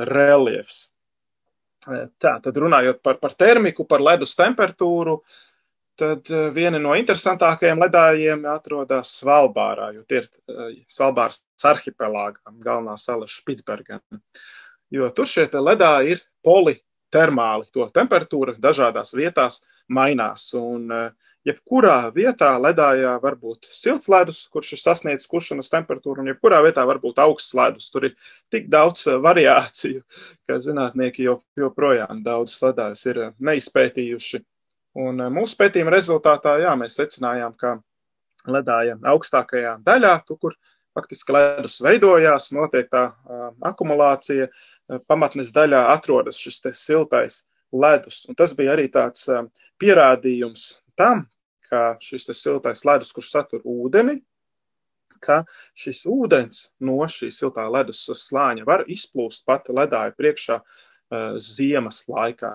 [0.09, 0.90] reliefs.
[1.88, 5.18] Eh, tā, tad runājot par, par termiku, par ledus temperatūru,
[6.00, 10.30] tad eh, viena no interesantākajiem ledājiem atrodas Svalbārā, jo tie ir
[10.88, 14.00] Svalbāras arhipelāgā, galvenā sala Špitsbergena
[14.90, 17.68] jo tur šie ledā ir politermāli.
[17.74, 20.46] To temperatūra dažādās vietās mainās.
[20.55, 21.11] Un, eh,
[21.46, 26.87] jebkurā vietā ledājā var būt silts ledus, kurš ir sasniedzis kušanas temperatūru, un jebkurā vietā
[26.87, 27.90] var būt augsts ledus.
[27.90, 28.16] Tur ir
[28.50, 30.03] tik daudz eh, variāciju,
[30.46, 34.44] ka zinātnieki joprojām daudz ledājus ir eh, neizpētījuši.
[35.00, 37.79] Un mūsu pētījuma rezultātā jā, mēs secinājām, ka
[38.50, 40.57] ledāja augstākajā daļā, tu, kur
[40.96, 44.48] faktiski ledus veidojās, notiek tā uh, akumulācija,
[45.11, 48.24] pamatnes daļā atrodas šis siltais ledus.
[48.29, 49.29] Un tas bija arī tāds
[49.81, 51.26] pierādījums tam,
[51.70, 54.18] ka šis siltais ledus, kurš satur ūdeni,
[55.20, 55.44] ka
[55.76, 62.53] šis ūdens no šī siltā ledus slāņa var izplūst pat ledāja priekšā uh, ziemas laikā,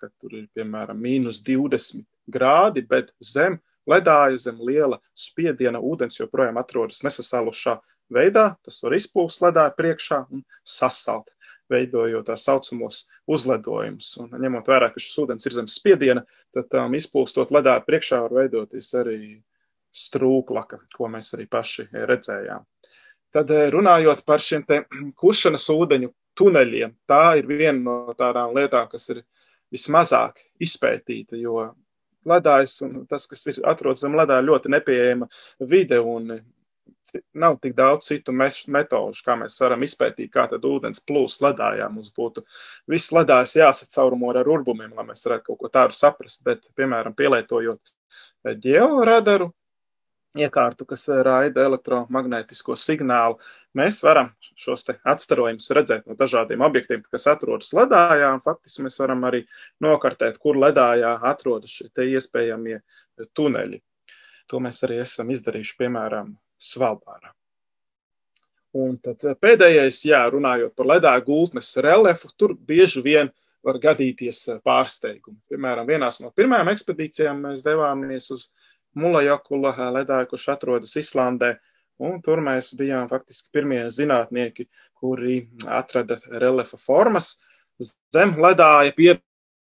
[0.00, 6.58] kad tur ir piemēram mīnus 20 grādi, bet zem ledāja, zem liela spiediena ūdens joprojām
[6.60, 7.78] atrodas nesasalušā
[8.14, 11.32] veidā, tas var izplūst ledāja priekšā un sasalt,
[11.70, 14.12] veidojot tā saucamos uzledojumus.
[14.22, 18.36] Un, ņemot vērā, ka šis ūdens ir zem spiediena, tad tam izplūstot ledāja priekšā var
[18.42, 19.20] veidoties arī
[19.94, 22.66] strūklaka, ko mēs arī paši redzējām.
[23.34, 24.82] Tad eh, runājot par šiem te
[25.22, 29.22] kušanas ūdeņu tuneļiem, tā ir viena no tādām lietām, kas ir
[29.70, 31.68] vismazāk izpētīta, jo
[32.26, 35.28] ledājs un tas, kas ir atrodas zem ledāja, ļoti nepieejama
[35.70, 36.32] vide un
[37.34, 41.88] nav tik daudz citu metožu, kā mēs varam izpētīt, kā tad ūdens plūst ledājā.
[41.92, 42.44] Mums būtu
[42.90, 47.94] viss ledājs jāsacaurumor ar urbumiem, lai mēs varētu kaut ko tādu saprast, bet, piemēram, pielietojot
[48.64, 49.50] ģeoradaru
[50.38, 53.38] iekārtu, kas raida elektromagnētisko signālu,
[53.74, 59.26] mēs varam šos atstarojumus redzēt no dažādiem objektiem, kas atrodas ledājā, un faktiski mēs varam
[59.26, 59.42] arī
[59.82, 62.78] nokartēt, kur ledājā atrodas šie iespējamie
[63.34, 63.82] tuneļi.
[64.50, 67.32] To mēs arī esam izdarījuši, piemēram, Svalbārā.
[68.76, 73.30] Un tad pēdējais, jā, runājot par ledā gultnes reliefu, tur bieži vien
[73.66, 75.40] var gadīties pārsteigumi.
[75.50, 78.46] Piemēram, vienā no pirmajām ekspedīcijām mēs devāmies uz
[78.94, 81.56] Mulajakula ledāju, kurš atrodas Islandē,
[82.02, 84.66] un tur mēs bijām faktiski pirmie zinātnieki,
[84.98, 87.36] kuri atrada reliefa formas
[88.12, 89.14] zem ledāja pie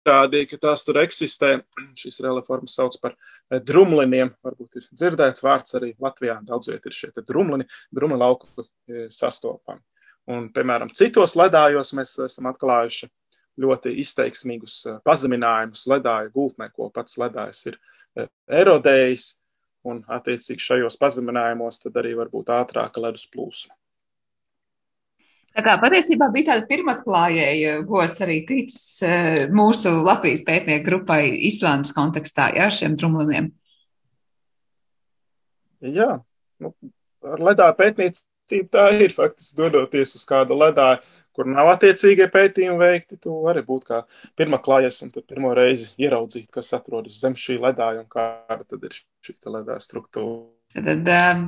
[0.04, 1.56] pierādīja, ka tās tur eksistē.
[2.00, 4.34] Šīs relieformas sauc par eh, drumliniem.
[4.44, 6.40] Varbūt ir dzirdēts vārds arī Latvijā.
[6.44, 9.82] Daudz viet ir šie drumlini, drumli lauku eh, sastopami.
[10.30, 13.10] Un, piemēram, citos ledājos mēs esam atklājuši
[13.60, 17.80] ļoti izteiksmīgus eh, pazeminājumus ledāju gultnē, ko pats ledājs ir
[18.48, 19.32] erodējis.
[19.84, 23.74] Un, attiecīgi, šajos pazeminājumos tad arī var būt ātrāka ledus plūsma.
[25.54, 31.94] Tā kā patiesībā bija tāda pirmatklājēja gods arī ticis eh, mūsu Latvijas pētnieku grupai Islandes
[31.94, 33.52] kontekstā, jā, šiem drumliniem.
[35.94, 36.08] Jā,
[36.64, 36.72] nu,
[37.30, 40.88] ar ledā pētniecību tā ir faktiski dodoties uz kādu ledā,
[41.36, 44.02] kur nav attiecīgie pētījumi veikti, tu vari būt kā
[44.40, 49.38] pirmaklājies un pirmo reizi ieraudzīt, kas atrodas zem šī ledāja un kāda tad ir šī
[49.54, 50.48] ledā struktūra.
[50.74, 51.42] Tad uh,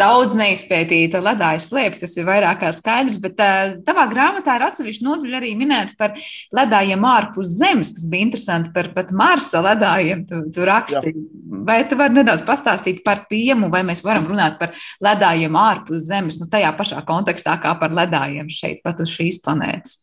[0.00, 5.06] daudz neizpētīta ledāja slēpj, tas ir vairāk kā skaidrs, bet uh, tavā grāmatā ir atsevišķi
[5.06, 6.16] nodaļa arī minēta par
[6.58, 10.24] ledājiem ārpus zemes, kas bija interesanti par pat Marsa ledājiem.
[10.26, 11.14] Tu, tu raksti.
[11.14, 11.26] Jā.
[11.68, 16.40] Vai tu vari nedaudz pastāstīt par tiem, vai mēs varam runāt par ledājiem ārpus zemes,
[16.42, 20.00] nu tajā pašā kontekstā kā par ledājiem šeit, pat uz šīs planētas?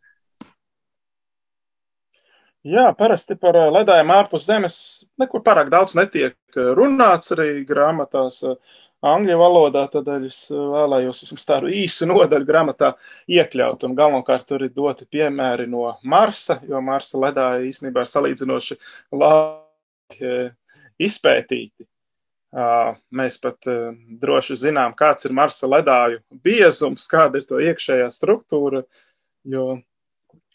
[2.62, 4.76] Jā, parasti par eh, ledājiem ārpus zemes
[5.17, 8.43] nekur pārāk daudz netiek eh, runāts arī grāmatās.
[8.45, 12.91] Eh, angļu valodā tādēļ es vēlējos vismaz tādu īsu nodaļu grāmatā
[13.34, 13.88] iekļaut.
[13.88, 18.78] Un galvenokārt tur ir doti piemēri no Marsa, jo Marsa ledāja īstenībā ir salīdzinoši
[19.17, 20.54] labi
[21.02, 21.88] izpētīti.
[23.15, 23.65] Mēs pat
[24.21, 28.84] droši zinām, kāds ir Marsa ledāju biezums, kāda ir to iekšējā struktūra,
[29.50, 29.80] jo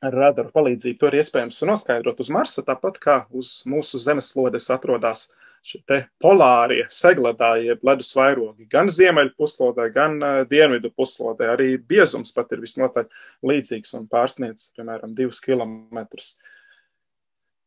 [0.05, 5.27] ar radaru palīdzību to ir iespējams noskaidrot uz Marsa, tāpat kā uz mūsu zemeslodes atrodas
[5.67, 11.49] šie polārie segledāji, jeb ledus vairogi, gan ziemeļu puslodē, gan uh, dienvidu puslodē.
[11.57, 13.09] Arī biezums pat ir visnotaļ
[13.51, 16.37] līdzīgs un pārsniedz, piemēram, divus kilometrus.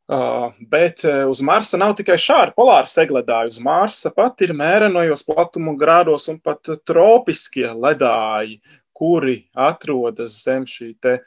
[0.09, 3.51] Uh, bet uh, uz Marsa nav tikai šādi polāri segledāji.
[3.51, 8.57] Uz Marsa pat ir mērenojos platumu grādos un pat tropiskie ledāji,
[8.99, 11.19] kuri atrodas zem šī te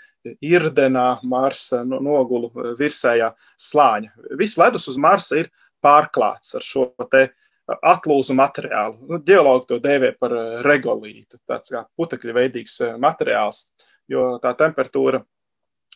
[0.45, 4.13] irdenā Marsa nogulu virsējā slāņa.
[4.39, 5.49] Viss ledus uz Marsa ir
[5.83, 7.27] pārklāts ar šo te
[7.73, 8.99] atlūzu materiālu.
[9.09, 10.35] Nu, Geologi to dēvē par
[10.67, 13.65] regolītu, tāds kā putekļa veidīgs materiāls,
[14.11, 15.23] jo tā temperatūra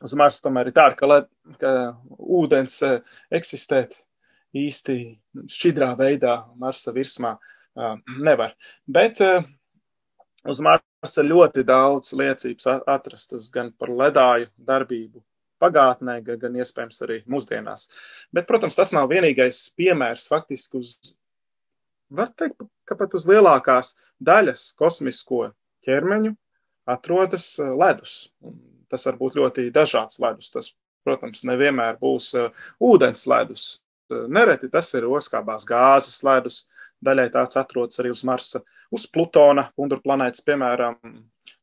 [0.06, 1.28] uz Marsa tomēr ir tāda, ka, led,
[1.60, 1.72] ka
[2.16, 2.80] ūdens
[3.34, 3.98] eksistēt
[4.56, 4.96] īsti
[5.52, 7.36] šķidrā veidā Marsa virsmā
[8.22, 8.54] nevar.
[8.86, 10.84] Bet uz Marsa
[11.20, 15.22] ir ļoti daudz liecības atrastas gan par ledāju darbību
[15.62, 17.88] pagātnē, gan, gan iespējams arī mūsdienās.
[18.34, 20.92] Bet, protams, tas nav vienīgais piemērs faktiski uz,
[22.12, 25.46] var teikt, ka pat uz lielākās daļas kosmisko
[25.86, 26.34] ķermeņu
[26.86, 28.16] atrodas eh, ledus.
[28.90, 30.52] Tas var būt ļoti dažāds ledus.
[30.54, 30.70] Tas,
[31.06, 33.66] protams, nevienmēr būs uh, ūdens ledus.
[34.10, 36.64] Nereti tas ir oskābās gāzes ledus,
[37.04, 38.62] daļai tāds atrodas arī uz Marsa.
[38.94, 40.98] Uz Plutona, Undra planētas, piemēram,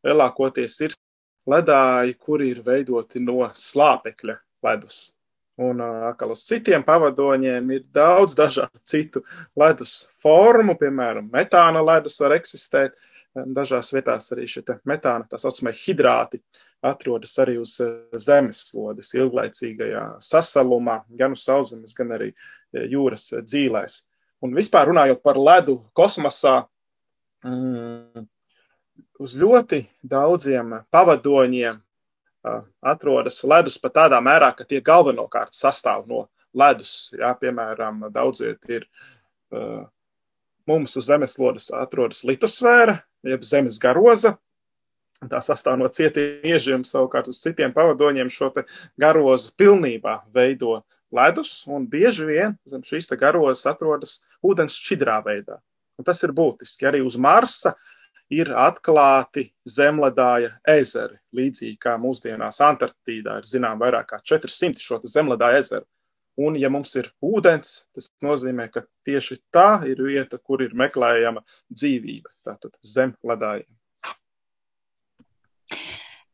[0.06, 0.96] lielākoties ir
[1.50, 5.14] ledāji, kuri ir veidoti no slāpekļa ledus.
[5.64, 9.22] Un atkal uz citiem pavadoņiem ir daudz dažādu citu
[9.60, 12.96] ledus formu, piemēram, metāna ledus var eksistēt.
[13.34, 16.38] Dažās vietās arī šie metāna, tā saucamie hidrāti,
[16.86, 17.80] atrodas arī uz
[18.14, 22.30] zemeslodes ilglaicīgajā sasalumā, gan uz sauszemes, gan arī
[22.94, 23.96] jūras dzīvēs.
[24.44, 26.66] Un vispār runājot par ledu kosmosā,
[27.46, 28.28] mm,
[29.24, 36.26] uz ļoti daudziem pavadoņiem uh, atrodas ledus pat tādā mērā, ka tie galvenokārt sastāv no
[36.54, 37.14] ledus.
[37.16, 38.88] Jā, piemēram, daudziet ir
[39.56, 39.86] uh,
[40.68, 44.38] mums uz zemeslodes atrodas litosfēra, jeb zemes garoza.
[45.24, 48.50] Tā sastāv no cietiem iežiem, savukārt uz citiem pavadoņiem šo
[49.00, 50.82] garozu pilnībā veido
[51.14, 55.60] ledus, un bieži vien zem šīs garozas atrodas ūdens šķidrā veidā.
[56.00, 56.88] Un tas ir būtiski.
[56.90, 57.76] Arī uz Marsa
[58.34, 65.62] ir atklāti zemledāja ezeri, līdzīgi kā mūsdienās Antarktīdā ir zinām vairāk kā 400 šo zemledāja
[65.62, 65.86] ezeru.
[66.42, 71.44] Un, ja mums ir ūdens, tas nozīmē, ka tieši tā ir vieta, kur ir meklējama
[71.70, 73.70] dzīvība, tātad zem ledājiem.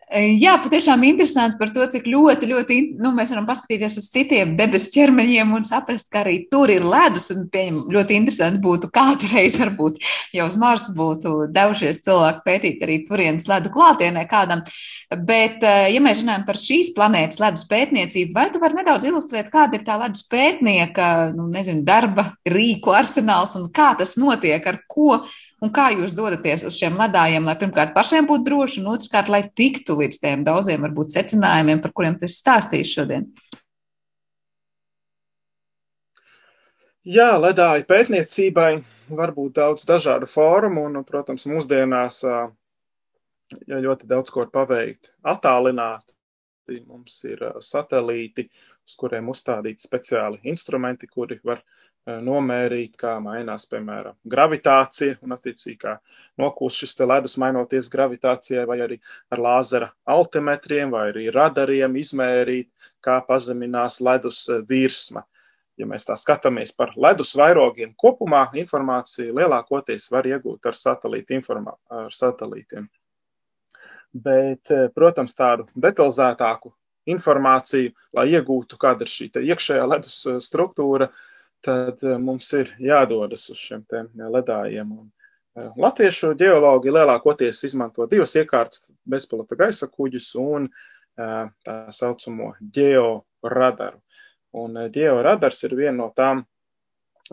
[0.10, 4.90] Jā, patiešām interesanti par to, cik ļoti, ļoti, nu, mēs varam paskatīties uz citiem debesu
[4.96, 7.28] ķermeņiem un saprast, ka arī tur ir ledus.
[7.36, 10.00] Un, pieņem, ļoti interesanti būtu kādreiz, varbūt
[10.34, 14.64] jau uz Marsu būtu devušies cilvēki pētīt arī turienes ledu klātienē kādam.
[15.14, 19.78] Bet, ja mēs runājam par šīs planētas ledus pētniecību, vai tu vari nedaudz ilustrēt, kāda
[19.78, 25.20] ir tā ledus pētnieka, nu, nezinu, darba rīku arsenāls un kā tas notiek, ar ko
[25.60, 29.42] Un kā jūs dodaties uz šiem ledājiem, lai pirmkārt pašiem būtu droši, un otrkārt, lai
[29.62, 33.28] tiktu līdz tiem daudziem varbūt secinājumiem, par kuriem tu esi stāstījis šodien?
[37.10, 38.72] Jā, ledāju pētniecībai
[39.18, 42.22] var būt daudz dažādu formu, un, protams, mūsdienās
[43.68, 45.12] ja ļoti daudz ko paveikt.
[45.26, 46.14] Attālināt,
[46.86, 48.48] mums ir satelīti,
[48.86, 51.64] uz kuriem uzstādīti speciāli instrumenti, kuri var
[52.08, 55.96] nomērīt, kā mainās, piemēram, gravitācija, un attiecīgi, kā
[56.40, 59.00] nokūst šis ledus, mainoties gravitācijai, vai arī
[59.32, 62.70] ar lāzera altimetriem, vai arī radariem izmērīt,
[63.04, 65.26] kā pazeminās ledus eh, virsma.
[65.80, 71.78] Ja mēs tā skatāmies par ledus vairogiem kopumā, informāciju lielākoties var iegūt ar, satelīti informā,
[71.90, 72.90] ar satelītiem.
[74.14, 76.74] Bet, eh, protams, tādu detalizētāku
[77.10, 81.26] informāciju, lai iegūtu, kāda ir šī iekšējā ledus struktūra, uh,
[81.66, 83.86] tad eh, mums ir jādodas uz šiem
[84.16, 85.08] ledājiem un
[85.60, 90.70] Latviešu geologi lielākoties izmanto divas iekārtas- bezpilota gaisa kuģus un
[91.18, 94.00] tā saucamo georadaru.
[94.62, 96.46] Un georadars ir viena no tām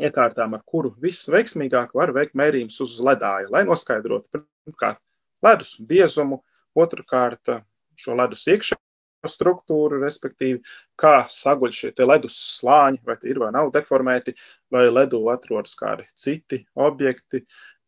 [0.01, 5.01] iekārtām, ar kuru visveiksmīgāk var veikt mērījumus uz ledāja, lai noskaidrotu, pirmkārt,
[5.45, 6.43] ledus biezumu,
[6.77, 7.53] otrkārt,
[7.97, 8.86] šo ledus iekšējo
[9.31, 10.63] struktūru, respektīvi,
[10.99, 14.37] kā saguļ šie ledus slāņi, vai tie ir vai nav deformēti,
[14.73, 17.45] vai ledu atrodas kādi citi objekti,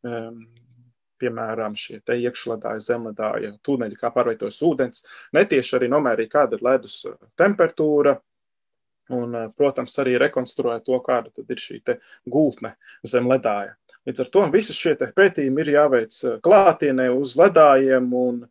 [0.06, 0.46] um,
[1.18, 5.04] piemēram, šie te iekšledāji, zemledāji, tūneļi, kā pārvietojas ūdens.
[5.34, 7.00] Netieši arī nomērīja, kāda ir ledus
[7.38, 8.14] temperatūra,
[9.14, 11.80] un, protams, arī rekonstruēt to, kāda tad ir šī
[12.28, 12.74] gultne
[13.06, 13.74] zem ledāja.
[14.08, 16.14] Līdz ar to visi šie pētījumi ir jāveic
[16.44, 18.44] klātienē uz ledājiem, un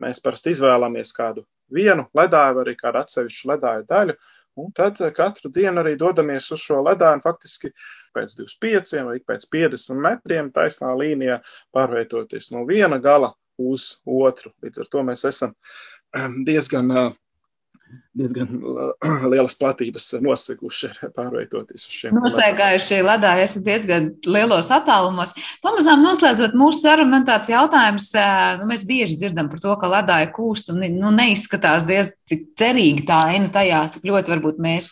[0.00, 4.16] mēs parasti izvēlamies kādu vienu ledāju arī kādu atsevišķu ledāju daļu,
[4.60, 7.72] un tad katru dienu arī dodamies uz šo ledāju, faktiski
[8.14, 11.40] pēc 25 vai pēc 50 metriem taisnā līnijā
[11.74, 14.52] pārvietoties no viena gala uz otru.
[14.62, 15.54] Līdz ar to mēs esam
[16.48, 16.92] diezgan
[18.14, 18.50] diezgan
[19.32, 22.16] lielas platības noseguši, pārvietoties uz šiem.
[22.18, 25.34] Nosteigājuši ledā, esat diezgan lielos attālumos.
[25.64, 28.10] Pamazām noslēdzot mūsu sarunu, man tāds jautājums,
[28.60, 33.04] nu, mēs bieži dzirdam par to, ka ledā ir kūst un nu, neizskatās diezgan cerīgi
[33.08, 34.90] tā aina tajā, cik ļoti varbūt mēs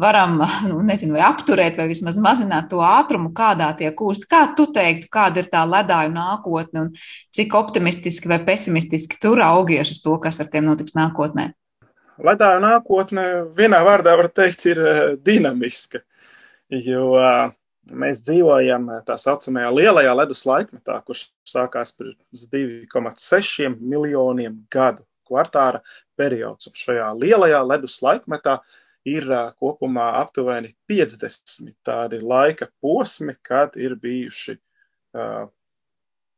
[0.00, 0.38] varam,
[0.70, 4.28] nu, nezinu, vai apturēt, vai vismaz mazināt to ātrumu, kādā tie kūst.
[4.30, 6.92] Kā tu teiktu, kāda ir tā ledāju nākotne un
[7.34, 11.52] cik optimistiski vai pesimistiski tu raugies uz to, kas ar tiem notiks nākotnē?
[12.24, 16.02] Ledāju nākotne vienā vārdā var teikt ir eh, dinamiska,
[16.86, 17.44] jo eh,
[17.88, 25.82] mēs dzīvojam tā saucamajā lielajā ledus laikmetā, kurš sākās pirms 2,6 miljoniem gadu kvartāra
[26.16, 26.68] periods.
[26.70, 28.58] Un šajā lielajā ledus laikmetā
[29.08, 35.46] ir eh, kopumā aptuveni 50 tādi laika posmi, kad ir bijuši uh,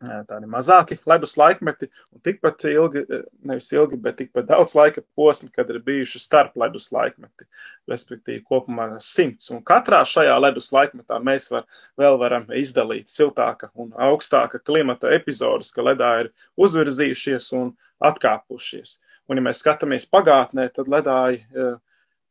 [0.01, 3.03] tādi mazāki ledus laikmeti, un tikpat ilgi,
[3.47, 7.45] nevis ilgi, bet tikpat daudz laika posmi, kad ir bijuši starp ledus laikmeti,
[7.91, 9.51] respektīvi kopumā simts.
[9.53, 11.69] Un katrā šajā ledus laikmetā mēs var,
[12.01, 18.99] vēl varam izdalīt siltāka un augstāka klimata epizodus, ka ledā ir uzvirzījušies un atkāpušies.
[19.31, 21.77] Un, ja mēs skatāmies pagātnē, tad ledāji uh,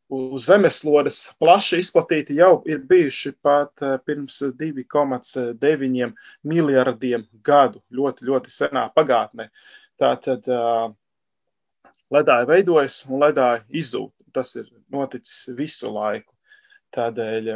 [0.10, 6.14] uz zemeslodes plaši izplatīti jau ir bijuši pat eh, pirms 2,9
[6.50, 9.50] miljardiem gadu, ļoti, ļoti senā pagātnē.
[10.00, 10.94] Tātad uh,
[12.16, 14.14] ledāji veidojas un ledāji izzūd.
[14.34, 16.32] Tas ir noticis visu laiku.
[16.96, 17.50] Tādēļ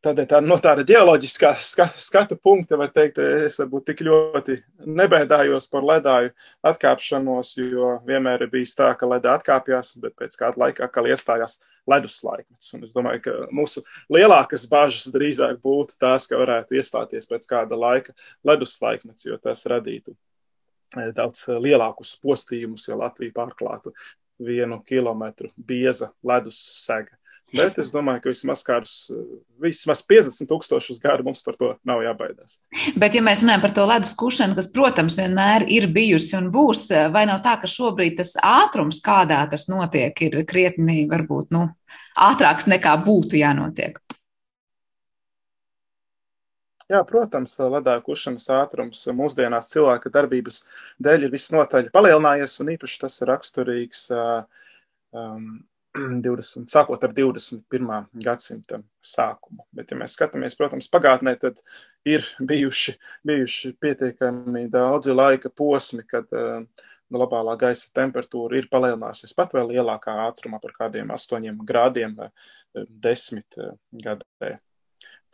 [0.00, 4.54] Tādēļ tā, no tāda geoloģiskā skatu punkta var teikt, es varbūt tik ļoti
[4.96, 6.30] nebēdājos par ledāju
[6.70, 11.58] atkāpšanos, jo vienmēr ir bijis tā, ka ledā atkāpjas, bet pēc kāda laika atkal iestājās
[11.92, 12.72] ledus laikmets.
[12.78, 13.84] Un es domāju, ka mūsu
[14.16, 18.16] lielākas bažas drīzāk būtu tās, ka varētu iestāties pēc kāda laika
[18.48, 20.16] ledus laikmets, jo tas radītu
[20.96, 23.92] eh, daudz lielākus postījumus, ja Latvija pārklātu
[24.40, 27.19] vienu kilometru bieza ledus sega.
[27.50, 28.94] Bet es domāju, ka vismaz kādus,
[29.62, 32.60] vismaz 50 tūkstošus gadu mums par to nav jābaidās.
[32.94, 36.86] Bet, ja mēs runājam par to ledus kušanu, kas, protams, vienmēr ir bijusi un būs,
[37.14, 41.66] vai nav tā, ka šobrīd tas ātrums, kādā tas notiek, ir krietni, varbūt, nu,
[42.30, 43.98] ātrāks nekā būtu jānotiek?
[46.90, 50.64] Jā, protams, ledāju kušanas ātrums mūsdienās cilvēka darbības
[50.98, 55.44] dēļ ir visnotaļ palielinājies, un īpaši tas ir raksturīgs um,
[56.24, 57.90] 20, sākot ar 21.
[58.24, 59.64] gadsimta sākumu.
[59.74, 61.58] Bet, ja mēs skatāmies, protams, pagātnē, tad
[62.06, 62.94] ir bijuši,
[63.26, 66.62] bijuši pietiekami daudzi laika posmi, kad uh,
[67.10, 72.30] globālā gaisa temperatūra ir palielinājusies pat vēl lielākā ātrumā par kādiem 8 grādiem vai
[72.76, 73.74] 10 uh,
[74.04, 74.54] gadē.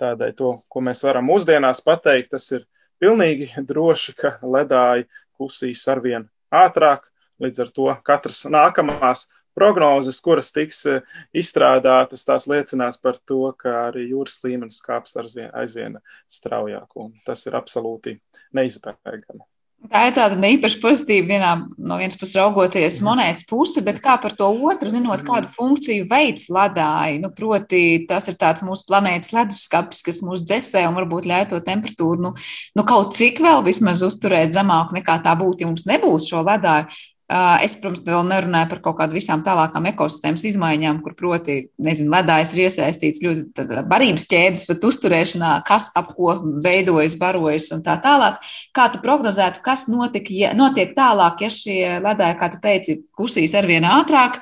[0.00, 2.64] Tādēļ to, ko mēs varam mūsdienās pateikt, tas ir
[3.00, 7.08] pilnīgi droši, ka ledāji kusīs arvien ātrāk,
[7.44, 9.26] līdz ar to katras nākamās
[9.56, 15.50] prognozes, kuras tiks eh, izstrādātas, tās liecinās par to, ka arī jūras līmenis kāps aizvien,
[15.56, 16.00] aizvien
[16.30, 18.18] straujāk, un tas ir absolūti
[18.56, 19.44] neizbēgami.
[19.86, 23.06] Tā ir tāda īpaši pozitīva vienā no vienas puses raugoties mhm.
[23.06, 25.26] monētas puse, bet kā par to otru, zinot, mhm.
[25.28, 27.20] kādu funkciju veids ledāji.
[27.22, 31.60] Nu, proti, tas ir tāds mūsu planētas leduskapis, kas mūs dzēsē un varbūt ļauj to
[31.66, 32.32] temperatūru, nu,
[32.76, 36.90] nu kaut cik vēl vismaz uzturēt zemāku nekā tā būtu, ja mums nebūtu šo ledāju.
[37.26, 42.52] Es, protams, vēl nerunāju par kaut kādu visām tālākām ekosistēmas izmaiņām, kur, proti, nezinu, ledājs
[42.54, 48.38] ir iesaistīts ļoti barības ķēdes, bet uzturēšanā, kas ap ko veidojas, barojas un tā tālāk.
[48.76, 53.58] Kā tu prognozētu, kas notika, ja, notiek tālāk, ja šie ledāji, kā tu teici, kusīs
[53.58, 54.38] arvien ātrāk?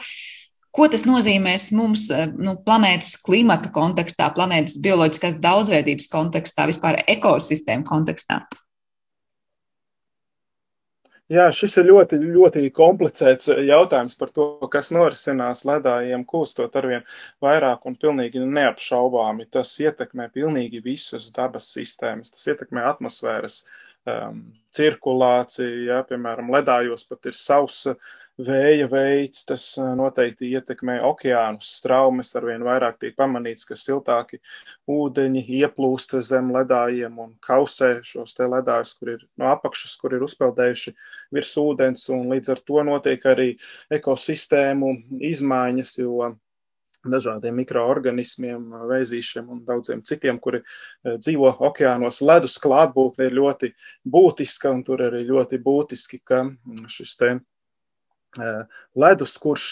[0.75, 8.43] Ko tas nozīmēs mums nu, planētas klimata kontekstā, planētas bioloģiskās daudzveidības kontekstā, vispār ekosistēmu kontekstā?
[11.33, 17.07] Jā, šis ir ļoti, ļoti komplicēts jautājums par to, kas norisinās ledājiem, kūstot arvien
[17.47, 19.47] vairāk un pilnīgi neapšaubāmi.
[19.57, 23.63] Tas ietekmē pilnīgi visas dabas sistēmas, tas ietekmē atmosfēras
[24.11, 24.43] um,
[24.75, 27.85] cirkulāciju, ja, piemēram, ledājos pat ir savs
[28.35, 31.71] vēja veids, tas noteikti ietekmē okeānus.
[31.79, 34.41] Straumes arvien vairāk tiek pamanīts, ka siltāki
[34.91, 40.27] ūdeņi ieplūst zem ledājiem un kausē šos te ledājus, kur ir no apakšas, kur ir
[40.27, 40.95] uzpeldējuši
[41.35, 43.53] virs ūdens, un līdz ar to notiek arī
[43.95, 44.97] ekosistēmu
[45.31, 46.35] izmaiņas, jo
[47.13, 50.63] dažādiem mikroorganismiem, vēzīšiem un daudziem citiem, kuri
[51.05, 52.23] dzīvo okeānos.
[52.25, 53.73] Ledus klātbūtne ir ļoti
[54.17, 56.45] būtiska, un tur arī ļoti būtiski, ka
[56.91, 57.35] šis te
[58.99, 59.67] ledus, kurš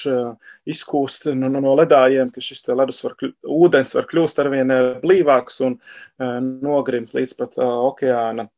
[0.71, 5.79] izkūst no, no ledājiem, ka šis ledus var, ūdens var kļūst arvien blīvāks un
[6.63, 8.49] nogrimt līdz pat okeāna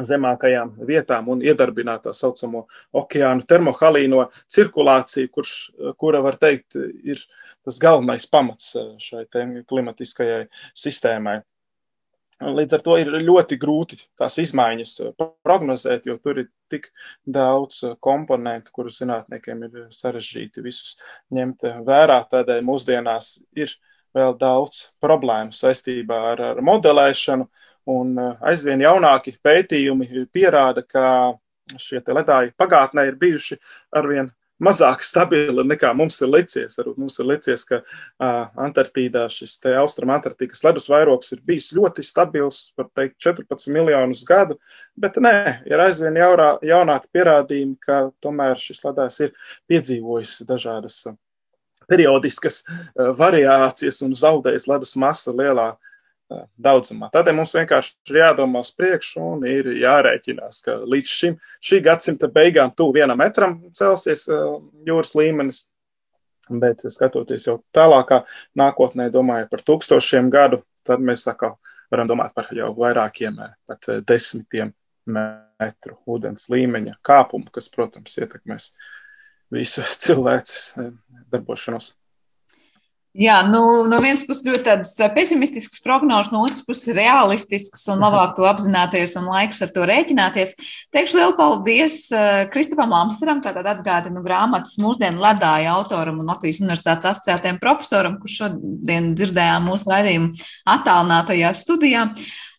[0.00, 2.64] zemākajām vietām un iedarbināt tā saucamo
[2.96, 5.54] okeānu termohalīno cirkulāciju, kurš,
[6.00, 7.20] kura, var teikt, ir
[7.64, 9.26] tas galvenais pamats šai
[9.68, 11.40] klimatiskajai sistēmai.
[12.42, 14.96] Līdz ar to ir ļoti grūti tās izmaiņas
[15.46, 16.88] prognozēt, jo tur ir tik
[17.22, 20.96] daudz komponentu, kurus zinātniekiem ir sarežģīti visus
[21.30, 22.18] ņemt vērā.
[22.32, 23.76] Tādēļ mūsdienās ir
[24.16, 27.46] vēl daudz problēmu saistībā ar, ar modelēšanu,
[27.90, 31.34] un aizvien jaunāki pētījumi pierāda, ka
[31.80, 33.58] šie ledāji pagātnē ir bijuši
[33.96, 34.30] arvien
[34.62, 36.76] mazāk stabila nekā mums ir licies.
[36.78, 42.04] Varbūt mums ir licies, ka uh, Antarktīdā šis austrum Antarktīdas ledus vairogs ir bijis ļoti
[42.06, 44.58] stabils, var teikt, 14 miljonus gadu,
[44.96, 45.34] bet nē,
[45.70, 49.36] ir aizvien jaurā, jaunāki pierādījumi, ka tomēr šis ledājs ir
[49.70, 51.04] piedzīvojis dažādas
[51.90, 52.62] periodiskas
[53.18, 55.72] variācijas un zaudējis ledus masa lielā
[56.60, 57.10] daudzumā.
[57.14, 62.30] Tādēļ mums vienkārši ir jādomā uz priekšu un ir jārēķinās, ka līdz šim, šī gadsimta
[62.32, 64.26] beigām tuvu vienam metram celsies
[64.86, 65.64] jūras līmenis,
[66.62, 68.22] bet skatoties jau tālākā
[68.58, 71.58] nākotnē, domāju par tūkstošiem gadu, tad mēs atkal
[71.92, 74.72] varam domāt par jau vairākiem, pat desmitiem
[75.06, 78.70] metru ūdens līmeņa kāpumu, kas, protams, ietekmēs
[79.52, 80.72] visu cilvēces
[81.32, 81.92] darbošanos.
[83.12, 83.58] Jā, nu,
[83.92, 89.18] no vienas puses ļoti tādas pesimistiskas prognozes, no otras puses realistiskas un labāk to apzināties
[89.20, 90.54] un laikus ar to rēķināties.
[90.96, 91.98] Teikšu lielu paldies
[92.54, 99.12] Kristapam Lamsteram, tātad atgādinu grāmatas mūsdienu ledāja autoram un Latvijas Universitātes asociētiem profesoram, kurš šodien
[99.18, 102.06] dzirdējām mūsu raidījumu attālinātajā studijā.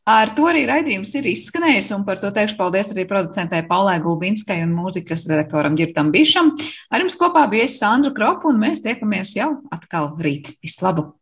[0.04, 4.60] Ar to arī raidījums ir izskanējis, un par to teikšu paldies arī producentē Paulē Gulbinskai
[4.66, 6.51] un mūzikas redaktoram Girtam Bišam.
[6.91, 10.58] Ar jums kopā bija es Sandra Kropa, un mēs tiekamies jau atkal rīt.
[10.60, 11.14] Vislabāk!